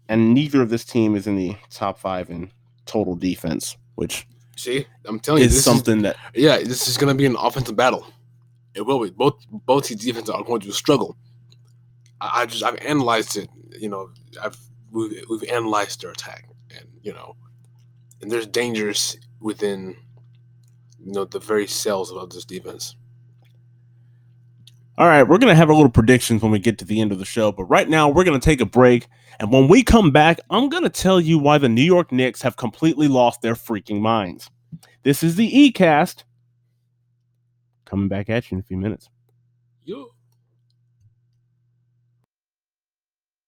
and 0.08 0.34
neither 0.34 0.62
of 0.62 0.70
this 0.70 0.86
team 0.86 1.16
is 1.16 1.28
in 1.28 1.36
the 1.36 1.56
top 1.70 2.00
five 2.00 2.30
in 2.30 2.52
total 2.86 3.16
defense, 3.16 3.78
which 3.96 4.28
See, 4.56 4.86
I'm 5.06 5.20
telling 5.20 5.42
you, 5.42 5.48
is 5.48 5.56
this 5.56 5.66
something 5.66 6.02
that 6.04 6.16
yeah, 6.34 6.58
this 6.60 6.88
is 6.88 6.98
gonna 6.98 7.16
be 7.16 7.26
an 7.26 7.36
offensive 7.36 7.76
battle. 7.76 8.06
It 8.74 8.82
will 8.82 9.04
be. 9.04 9.10
Both 9.10 9.46
both 9.50 9.86
teams' 9.86 10.04
defenses 10.04 10.30
are 10.30 10.44
going 10.44 10.62
to 10.62 10.72
struggle. 10.72 11.18
I, 12.22 12.42
I 12.42 12.46
just 12.46 12.64
I've 12.64 12.78
analyzed 12.78 13.38
it. 13.38 13.50
You 13.78 13.90
know, 13.90 14.10
I've 14.42 14.58
we've, 14.92 15.24
we've 15.30 15.44
analyzed 15.50 16.02
their 16.02 16.12
attack, 16.12 16.48
and 16.78 16.88
you 17.02 17.14
know, 17.14 17.36
and 18.22 18.32
there's 18.32 18.48
dangers 18.48 19.18
within 19.40 19.96
you 21.04 21.12
know 21.12 21.26
the 21.26 21.40
very 21.40 21.68
cells 21.68 22.12
of 22.12 22.30
this 22.30 22.46
defense. 22.46 22.96
All 24.98 25.08
right, 25.08 25.24
we're 25.24 25.40
going 25.40 25.52
to 25.52 25.56
have 25.56 25.70
a 25.70 25.74
little 25.74 25.90
predictions 25.90 26.42
when 26.42 26.54
we 26.54 26.60
get 26.60 26.78
to 26.78 26.86
the 26.86 27.02
end 27.02 27.12
of 27.12 27.20
the 27.20 27.26
show, 27.26 27.52
but 27.52 27.66
right 27.66 27.90
now 27.90 28.08
we're 28.08 28.24
going 28.24 28.40
to 28.40 28.46
take 28.46 28.62
a 28.62 28.66
break. 28.66 29.08
And 29.42 29.52
when 29.52 29.68
we 29.68 29.84
come 29.84 30.12
back, 30.12 30.40
I'm 30.50 30.70
going 30.70 30.84
to 30.84 30.90
tell 30.90 31.20
you 31.20 31.38
why 31.38 31.58
the 31.58 31.68
New 31.68 31.82
York 31.82 32.14
Knicks 32.14 32.42
have 32.44 32.56
completely 32.56 33.10
lost 33.10 33.42
their 33.42 33.56
freaking 33.56 34.00
minds. 34.00 34.50
This 35.04 35.22
is 35.22 35.36
the 35.36 35.60
E-Cast. 35.60 36.24
Coming 37.84 38.08
back 38.08 38.30
at 38.30 38.50
you 38.50 38.56
in 38.56 38.62
a 38.62 38.64
few 38.64 38.78
minutes. 38.78 39.10
Yo. 39.84 40.15